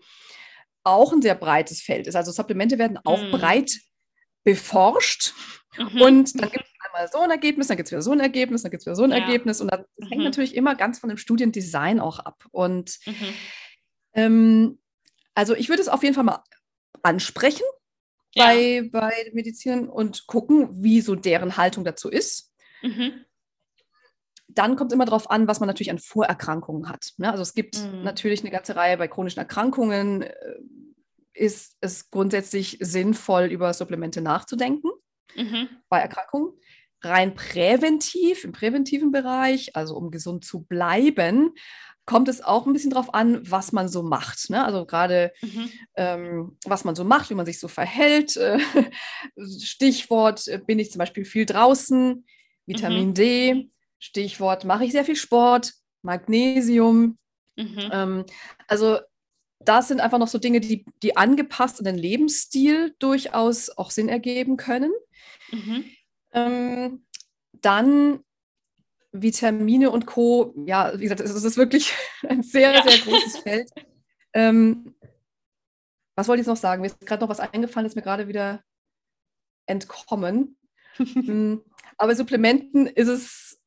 [0.82, 2.14] auch ein sehr breites Feld ist.
[2.14, 3.32] Also Supplemente werden auch mhm.
[3.32, 3.80] breit
[4.44, 5.34] beforscht.
[5.76, 6.00] Mhm.
[6.00, 8.62] Und dann gibt es einmal so ein Ergebnis, dann gibt es wieder so ein Ergebnis,
[8.62, 9.18] dann gibt es wieder so ein ja.
[9.18, 9.60] Ergebnis.
[9.60, 10.06] Und das mhm.
[10.08, 12.44] hängt natürlich immer ganz von dem Studiendesign auch ab.
[12.50, 13.34] Und mhm.
[14.14, 14.78] ähm,
[15.34, 16.42] also ich würde es auf jeden Fall mal
[17.02, 17.64] ansprechen
[18.34, 18.46] ja.
[18.46, 22.52] bei, bei Medizinern und gucken, wie so deren Haltung dazu ist.
[22.82, 23.24] Mhm.
[24.48, 27.12] Dann kommt es immer darauf an, was man natürlich an Vorerkrankungen hat.
[27.18, 27.30] Ne?
[27.30, 28.02] Also es gibt mhm.
[28.02, 30.54] natürlich eine ganze Reihe bei chronischen Erkrankungen, äh,
[31.32, 34.90] ist es grundsätzlich sinnvoll, über Supplemente nachzudenken
[35.36, 35.68] mhm.
[35.88, 36.52] bei Erkrankungen.
[37.02, 41.54] Rein präventiv, im präventiven Bereich, also um gesund zu bleiben,
[42.04, 44.50] kommt es auch ein bisschen darauf an, was man so macht.
[44.50, 44.64] Ne?
[44.64, 45.70] Also gerade, mhm.
[45.94, 48.36] ähm, was man so macht, wie man sich so verhält.
[48.36, 48.58] Äh,
[49.60, 52.26] Stichwort, äh, bin ich zum Beispiel viel draußen,
[52.66, 53.14] Vitamin mhm.
[53.14, 53.70] D.
[53.98, 55.72] Stichwort, mache ich sehr viel Sport,
[56.02, 57.16] Magnesium.
[57.56, 57.90] Mhm.
[57.92, 58.24] Ähm,
[58.66, 58.98] also
[59.60, 64.08] das sind einfach noch so Dinge, die, die angepasst an den Lebensstil durchaus auch Sinn
[64.08, 64.90] ergeben können.
[65.52, 65.84] Mhm.
[66.32, 67.04] Ähm,
[67.52, 68.24] dann
[69.12, 70.54] Vitamine und Co.
[70.66, 71.92] Ja, wie gesagt, es ist wirklich
[72.28, 72.82] ein sehr, ja.
[72.82, 73.70] sehr großes Feld.
[74.32, 74.94] Ähm,
[76.14, 76.82] was wollte ich jetzt noch sagen?
[76.82, 78.62] Mir ist gerade noch was eingefallen, ist mir gerade wieder
[79.66, 80.56] entkommen.
[80.96, 81.62] Hm,
[81.96, 83.62] aber Supplementen ist es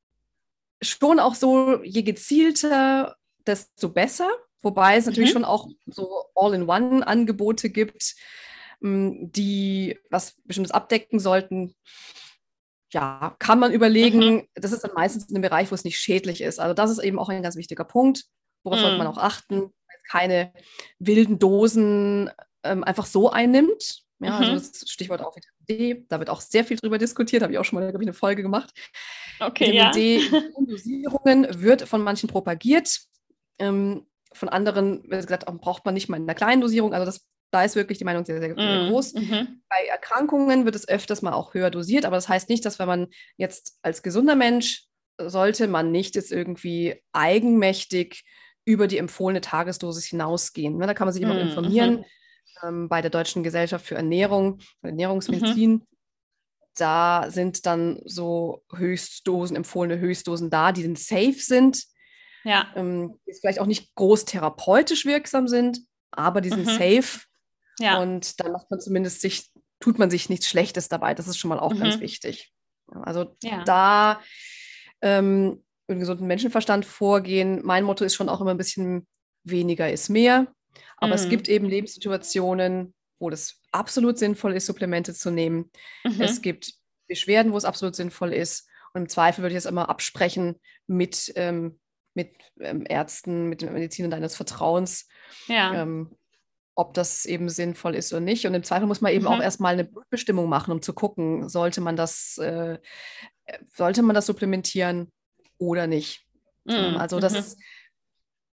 [0.84, 3.16] schon auch so, je gezielter,
[3.48, 4.30] desto besser.
[4.62, 5.34] Wobei es natürlich mhm.
[5.34, 8.16] schon auch so All-in-One-Angebote gibt,
[8.84, 11.74] die was Bestimmtes abdecken sollten
[12.94, 14.36] ja, kann man überlegen.
[14.36, 14.48] Mhm.
[14.54, 16.60] Das ist dann meistens in einem Bereich, wo es nicht schädlich ist.
[16.60, 18.26] Also das ist eben auch ein ganz wichtiger Punkt.
[18.64, 18.84] Worauf mhm.
[18.84, 19.74] sollte man auch achten?
[20.10, 20.54] Keine
[21.00, 22.30] wilden Dosen
[22.64, 24.04] ähm, einfach so einnimmt.
[24.20, 24.58] Ja, also mhm.
[24.58, 26.06] also das Stichwort auch Vitamin D.
[26.08, 27.42] Da wird auch sehr viel drüber diskutiert.
[27.42, 28.72] Habe ich auch schon mal, glaube ich, eine Folge gemacht.
[29.40, 29.92] Okay, Vitamin ja.
[29.92, 33.00] D Dosierungen wird von manchen propagiert.
[33.60, 36.94] Ähm, von anderen wird gesagt, braucht man nicht mal in einer kleinen Dosierung.
[36.94, 39.14] Also das da ist wirklich die Meinung sehr, sehr, sehr mm, groß.
[39.14, 39.62] Mhm.
[39.70, 42.88] Bei Erkrankungen wird es öfters mal auch höher dosiert, aber das heißt nicht, dass wenn
[42.88, 44.88] man jetzt als gesunder Mensch
[45.20, 48.24] sollte man nicht jetzt irgendwie eigenmächtig
[48.66, 50.78] über die empfohlene Tagesdosis hinausgehen.
[50.78, 52.06] Ne, da kann man sich immer mm, informieren mhm.
[52.64, 55.72] ähm, bei der Deutschen Gesellschaft für Ernährung, Ernährungsmedizin.
[55.72, 55.88] Mhm.
[56.76, 61.84] Da sind dann so Höchstdosen, empfohlene Höchstdosen da, die sind safe sind.
[62.46, 62.74] Ja.
[62.76, 66.72] Ähm, die vielleicht auch nicht groß therapeutisch wirksam sind, aber die sind mhm.
[66.72, 67.20] safe
[67.80, 68.02] ja.
[68.02, 71.14] Und dann macht man zumindest sich, tut man sich nichts Schlechtes dabei.
[71.14, 71.80] Das ist schon mal auch mhm.
[71.80, 72.54] ganz wichtig.
[72.88, 73.64] Also ja.
[73.64, 74.22] da
[75.02, 77.62] ähm, mit gesunden Menschenverstand vorgehen.
[77.64, 79.08] Mein Motto ist schon auch immer ein bisschen
[79.44, 80.48] weniger ist mehr.
[80.98, 81.14] Aber mhm.
[81.14, 85.72] es gibt eben Lebenssituationen, wo das absolut sinnvoll ist, Supplemente zu nehmen.
[86.04, 86.22] Mhm.
[86.22, 86.74] Es gibt
[87.08, 88.68] Beschwerden, wo es absolut sinnvoll ist.
[88.94, 91.80] Und im Zweifel würde ich das immer absprechen mit, ähm,
[92.14, 95.08] mit ähm, Ärzten, mit den Medizinern deines Vertrauens.
[95.48, 95.74] Ja.
[95.74, 96.16] Ähm,
[96.76, 98.46] ob das eben sinnvoll ist oder nicht.
[98.46, 99.32] Und im Zweifel muss man eben mhm.
[99.32, 102.80] auch erstmal eine Bestimmung machen, um zu gucken, sollte man das, äh,
[103.76, 105.12] sollte man das supplementieren
[105.58, 106.26] oder nicht.
[106.66, 106.98] Mhm.
[106.98, 107.40] Also das mhm.
[107.40, 107.58] ist,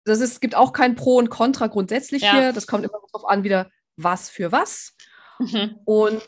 [0.05, 2.33] das ist, gibt auch kein Pro und Contra grundsätzlich ja.
[2.33, 2.53] hier.
[2.53, 4.95] Das kommt immer darauf an, wieder was für was.
[5.39, 5.77] Mhm.
[5.85, 6.27] Und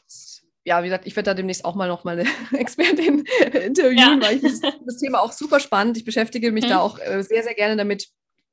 [0.64, 4.22] ja, wie gesagt, ich werde da demnächst auch mal noch mal eine Expertin interviewen, ja.
[4.22, 5.98] weil ich das, das, Thema auch super spannend.
[5.98, 6.82] Ich beschäftige mich da mhm.
[6.82, 8.08] auch äh, sehr, sehr gerne damit.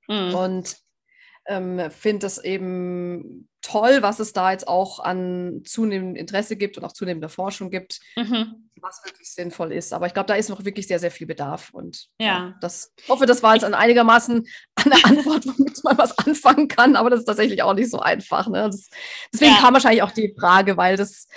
[0.09, 0.35] Mhm.
[0.35, 0.77] Und
[1.49, 6.85] ähm, finde es eben toll, was es da jetzt auch an zunehmendem Interesse gibt und
[6.85, 8.71] auch zunehmender Forschung gibt, mhm.
[8.81, 9.93] was wirklich sinnvoll ist.
[9.93, 11.71] Aber ich glaube, da ist noch wirklich sehr, sehr viel Bedarf.
[11.73, 12.27] Und ja.
[12.27, 14.47] ja das, ich hoffe, das war jetzt an einigermaßen
[14.77, 18.49] eine Antwort, womit man was anfangen kann, aber das ist tatsächlich auch nicht so einfach.
[18.49, 18.65] Ne?
[18.65, 18.89] Das,
[19.33, 19.59] deswegen ja.
[19.59, 21.29] kam wahrscheinlich auch die Frage, weil das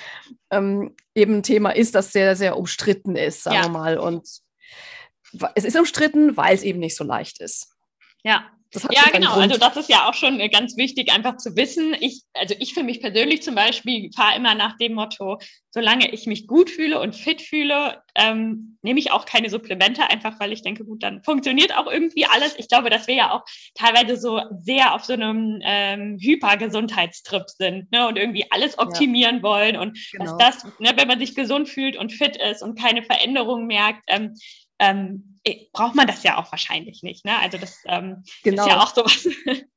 [0.52, 3.64] ähm, eben ein Thema ist, das sehr, sehr umstritten ist, sagen ja.
[3.64, 3.98] wir mal.
[3.98, 4.28] Und
[5.56, 7.74] es ist umstritten, weil es eben nicht so leicht ist.
[8.24, 9.34] Ja, ja, genau.
[9.34, 11.96] Also das ist ja auch schon äh, ganz wichtig, einfach zu wissen.
[12.00, 15.40] Ich, also ich für mich persönlich zum Beispiel fahre immer nach dem Motto,
[15.72, 20.40] solange ich mich gut fühle und fit fühle, ähm, nehme ich auch keine Supplemente, einfach
[20.40, 22.56] weil ich denke, gut, dann funktioniert auch irgendwie alles.
[22.58, 23.44] Ich glaube, dass wir ja auch
[23.76, 29.44] teilweise so sehr auf so einem ähm, Hypergesundheitstrip sind ne, und irgendwie alles optimieren ja.
[29.44, 30.38] wollen und genau.
[30.38, 34.04] dass das, ne, wenn man sich gesund fühlt und fit ist und keine Veränderungen merkt,
[34.08, 34.36] ähm,
[34.80, 35.31] ähm, äh,
[35.74, 37.26] braucht man das ja auch wahrscheinlich nicht.
[37.26, 37.38] Ne?
[37.40, 38.64] Also das ähm, genau.
[38.64, 39.28] ist ja auch sowas.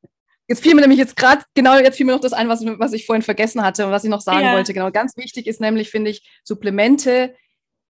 [0.46, 2.92] Jetzt fiel mir nämlich jetzt gerade, genau jetzt fiel mir noch das ein, was, was
[2.92, 4.52] ich vorhin vergessen hatte und was ich noch sagen ja.
[4.52, 4.74] wollte.
[4.74, 7.34] Genau, ganz wichtig ist nämlich, finde ich, Supplemente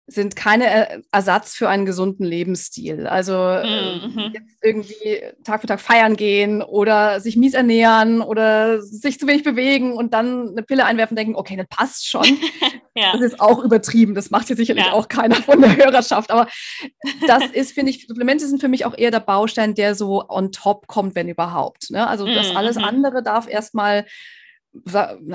[0.08, 3.08] sind keine Ersatz für einen gesunden Lebensstil.
[3.08, 4.32] Also äh, mhm.
[4.34, 9.44] jetzt irgendwie Tag für Tag feiern gehen oder sich mies ernähren oder sich zu wenig
[9.44, 12.26] bewegen und dann eine Pille einwerfen und denken, okay, das passt schon.
[12.96, 13.14] ja.
[13.14, 14.14] Das ist auch übertrieben.
[14.14, 14.94] Das macht hier sicherlich ja.
[14.94, 16.30] auch keiner von der Hörerschaft.
[16.30, 16.48] Aber
[17.26, 20.52] das ist, finde ich, Supplemente sind für mich auch eher der Baustein, der so on
[20.52, 21.90] top kommt, wenn überhaupt.
[21.90, 22.08] Ne?
[22.08, 22.58] Also das mhm.
[22.58, 24.06] alles andere darf erstmal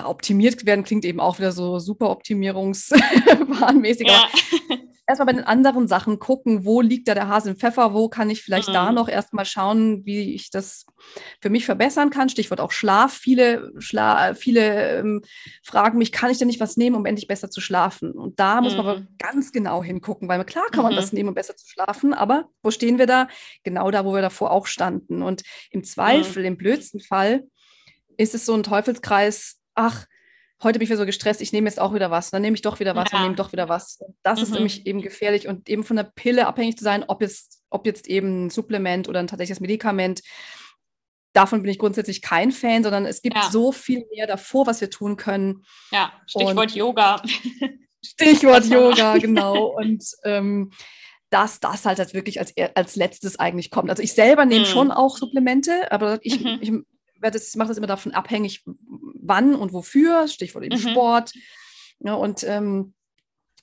[0.04, 4.08] optimiert werden klingt eben auch wieder so super optimierungswahnmäßig.
[4.08, 4.28] Ja.
[5.10, 8.30] erstmal bei den anderen Sachen gucken, wo liegt da der Hase im Pfeffer, wo kann
[8.30, 8.74] ich vielleicht mhm.
[8.74, 10.86] da noch erstmal schauen, wie ich das
[11.40, 12.28] für mich verbessern kann.
[12.28, 13.12] Stichwort auch Schlaf.
[13.12, 15.22] Viele, Schla viele ähm,
[15.62, 18.12] fragen mich, kann ich denn nicht was nehmen, um endlich besser zu schlafen?
[18.12, 18.78] Und da muss mhm.
[18.78, 19.08] man aber mhm.
[19.18, 20.96] ganz genau hingucken, weil klar kann man mhm.
[20.96, 23.28] das nehmen, um besser zu schlafen, aber wo stehen wir da?
[23.64, 25.22] Genau da, wo wir davor auch standen.
[25.22, 26.48] Und im Zweifel, mhm.
[26.48, 27.44] im blödsten Fall,
[28.20, 30.06] ist es so ein Teufelskreis, ach,
[30.62, 32.60] heute bin ich wieder so gestresst, ich nehme jetzt auch wieder was, dann nehme ich
[32.60, 33.12] doch wieder was, ja.
[33.12, 33.98] dann nehme ich doch wieder was.
[34.22, 34.42] Das mhm.
[34.42, 37.86] ist nämlich eben gefährlich und eben von der Pille abhängig zu sein, ob jetzt, ob
[37.86, 40.20] jetzt eben ein Supplement oder ein tatsächliches Medikament.
[41.32, 43.48] Davon bin ich grundsätzlich kein Fan, sondern es gibt ja.
[43.50, 45.64] so viel mehr davor, was wir tun können.
[45.90, 47.22] Ja, Stichwort und Yoga.
[48.04, 49.66] Stichwort Yoga, genau.
[49.66, 50.72] Und ähm,
[51.30, 53.88] dass das halt, halt wirklich als, als letztes eigentlich kommt.
[53.88, 54.70] Also ich selber nehme mhm.
[54.70, 56.58] schon auch Supplemente, aber ich, mhm.
[56.60, 56.72] ich
[57.20, 60.88] das, mache das immer davon abhängig, wann und wofür, Stichwort eben mhm.
[60.88, 61.32] Sport.
[62.00, 62.94] Ja, und ähm,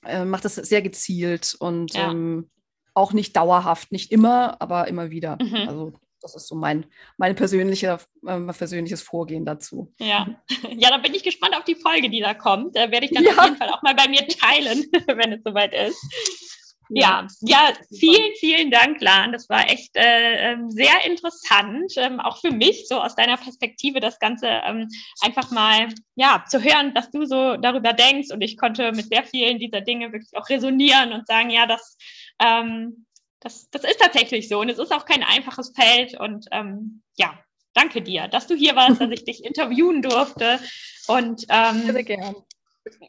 [0.04, 2.10] äh, mache das sehr gezielt und ja.
[2.10, 2.50] ähm,
[2.94, 5.38] auch nicht dauerhaft, nicht immer, aber immer wieder.
[5.40, 5.68] Mhm.
[5.68, 6.86] Also das ist so mein,
[7.16, 9.92] mein persönlicher, äh, persönliches Vorgehen dazu.
[9.98, 10.26] Ja.
[10.76, 12.76] ja, da bin ich gespannt auf die Folge, die da kommt.
[12.76, 13.36] Da werde ich dann ja.
[13.36, 16.57] auf jeden Fall auch mal bei mir teilen, wenn es soweit ist.
[16.90, 19.32] Ja, ja, vielen, vielen Dank, Lan.
[19.32, 24.00] Das war echt äh, ähm, sehr interessant, ähm, auch für mich, so aus deiner Perspektive,
[24.00, 24.88] das Ganze ähm,
[25.20, 28.30] einfach mal ja, zu hören, was du so darüber denkst.
[28.32, 31.98] Und ich konnte mit sehr vielen dieser Dinge wirklich auch resonieren und sagen, ja, das,
[32.38, 33.06] ähm,
[33.40, 34.60] das, das ist tatsächlich so.
[34.60, 36.18] Und es ist auch kein einfaches Feld.
[36.18, 37.38] Und ähm, ja,
[37.74, 40.58] danke dir, dass du hier warst, dass ich dich interviewen durfte.
[41.06, 42.34] Und ähm, sehr gerne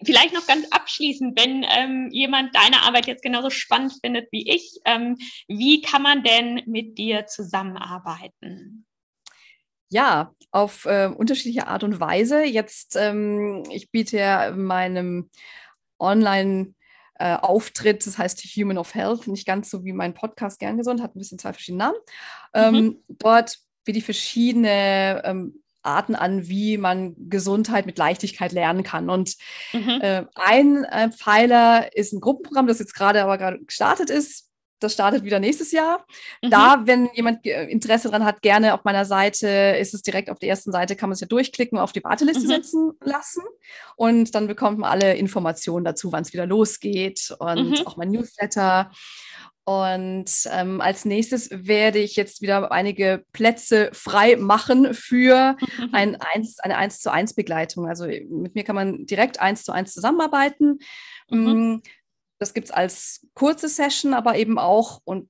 [0.03, 4.79] vielleicht noch ganz abschließend, wenn ähm, jemand deine Arbeit jetzt genauso spannend findet wie ich,
[4.85, 5.17] ähm,
[5.47, 8.85] wie kann man denn mit dir zusammenarbeiten?
[9.89, 12.43] Ja, auf äh, unterschiedliche Art und Weise.
[12.43, 15.29] Jetzt, ähm, ich biete ja meinem
[15.99, 16.73] Online-
[17.21, 21.01] äh, Auftritt, das heißt Human of Health, nicht ganz so wie mein Podcast Gern Gesund,
[21.01, 21.97] hat ein bisschen zwei verschiedene Namen.
[22.53, 23.03] Ähm, mhm.
[23.09, 29.09] Dort wie die verschiedene ähm, Arten an, wie man Gesundheit mit Leichtigkeit lernen kann.
[29.09, 29.35] Und
[29.73, 29.99] mhm.
[30.01, 34.49] äh, ein äh, Pfeiler ist ein Gruppenprogramm, das jetzt gerade aber gerade gestartet ist.
[34.79, 36.05] Das startet wieder nächstes Jahr.
[36.41, 36.49] Mhm.
[36.49, 39.47] Da, wenn jemand Interesse daran hat, gerne auf meiner Seite,
[39.79, 42.45] ist es direkt auf der ersten Seite, kann man es ja durchklicken, auf die Warteliste
[42.45, 42.47] mhm.
[42.47, 43.43] setzen lassen.
[43.97, 47.87] Und dann bekommt man alle Informationen dazu, wann es wieder losgeht und mhm.
[47.87, 48.91] auch mein Newsletter.
[49.69, 55.57] Und ähm, als nächstes werde ich jetzt wieder einige Plätze frei machen für
[55.91, 57.87] ein 1, eine 1 zu 1 Begleitung.
[57.87, 60.79] Also mit mir kann man direkt 1 zu 1 zusammenarbeiten.
[61.29, 61.73] Mhm.
[61.73, 61.81] Mm,
[62.39, 65.29] das gibt es als kurze Session, aber eben auch und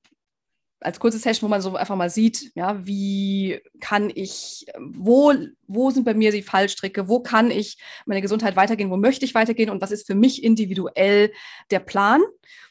[0.80, 5.34] als kurze Session, wo man so einfach mal sieht, ja, wie kann ich, wo,
[5.66, 7.76] wo sind bei mir die Fallstricke, wo kann ich
[8.06, 11.30] meine Gesundheit weitergehen, wo möchte ich weitergehen und was ist für mich individuell
[11.70, 12.22] der Plan.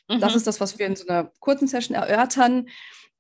[0.10, 0.20] Mhm.
[0.20, 2.68] Das ist das, was wir in so einer kurzen Session erörtern.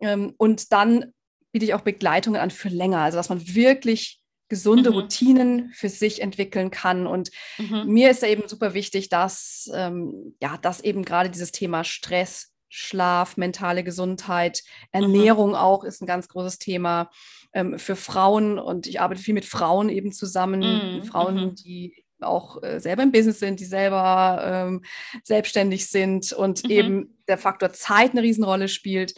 [0.01, 1.13] Ähm, und dann
[1.51, 4.19] biete ich auch Begleitungen an für länger, also dass man wirklich
[4.49, 4.95] gesunde mhm.
[4.95, 7.07] Routinen für sich entwickeln kann.
[7.07, 7.85] Und mhm.
[7.85, 12.51] mir ist da eben super wichtig, dass, ähm, ja, dass eben gerade dieses Thema Stress,
[12.67, 14.63] Schlaf, mentale Gesundheit,
[14.93, 15.03] mhm.
[15.03, 15.55] Ernährung mhm.
[15.55, 17.09] auch ist ein ganz großes Thema
[17.53, 18.59] ähm, für Frauen.
[18.59, 20.61] Und ich arbeite viel mit Frauen eben zusammen,
[20.97, 21.03] mhm.
[21.03, 21.55] Frauen, mhm.
[21.55, 24.83] die auch äh, selber im Business sind, die selber ähm,
[25.23, 26.69] selbstständig sind und mhm.
[26.69, 29.13] eben der Faktor Zeit eine Riesenrolle spielt.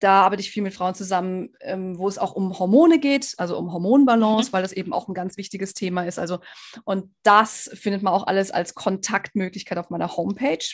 [0.00, 3.56] Da arbeite ich viel mit Frauen zusammen, ähm, wo es auch um Hormone geht, also
[3.56, 4.52] um Hormonbalance, mhm.
[4.52, 6.18] weil das eben auch ein ganz wichtiges Thema ist.
[6.18, 6.40] Also,
[6.84, 10.64] und das findet man auch alles als Kontaktmöglichkeit auf meiner Homepage.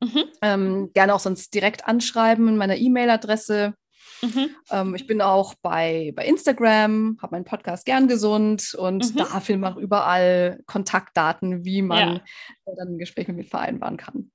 [0.00, 0.24] Mhm.
[0.42, 3.74] Ähm, gerne auch sonst direkt anschreiben in meiner E-Mail-Adresse
[4.22, 4.50] Mhm.
[4.70, 9.18] Ähm, ich bin auch bei, bei Instagram, habe meinen Podcast gern gesund und mhm.
[9.18, 12.72] da filmen auch überall Kontaktdaten, wie man ja.
[12.76, 14.30] dann ein Gespräch mit mir vereinbaren kann.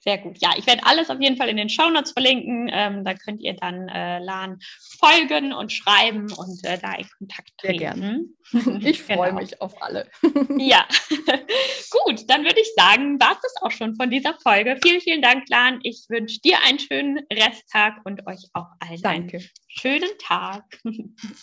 [0.00, 0.38] Sehr gut.
[0.40, 2.70] Ja, ich werde alles auf jeden Fall in den Shownotes verlinken.
[2.72, 4.58] Ähm, da könnt ihr dann äh, Lan
[4.98, 7.78] folgen und schreiben und äh, da in Kontakt treten.
[7.78, 8.24] Sehr gerne.
[8.80, 9.40] Ich freue genau.
[9.42, 10.08] mich auf alle.
[10.58, 10.86] ja,
[11.90, 12.30] gut.
[12.30, 14.78] Dann würde ich sagen, war es das auch schon von dieser Folge.
[14.82, 15.80] Vielen, vielen Dank, Lan.
[15.82, 19.36] Ich wünsche dir einen schönen Resttag und euch auch allen Danke.
[19.36, 20.64] einen schönen Tag.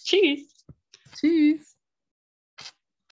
[0.04, 0.66] Tschüss.
[1.16, 1.75] Tschüss.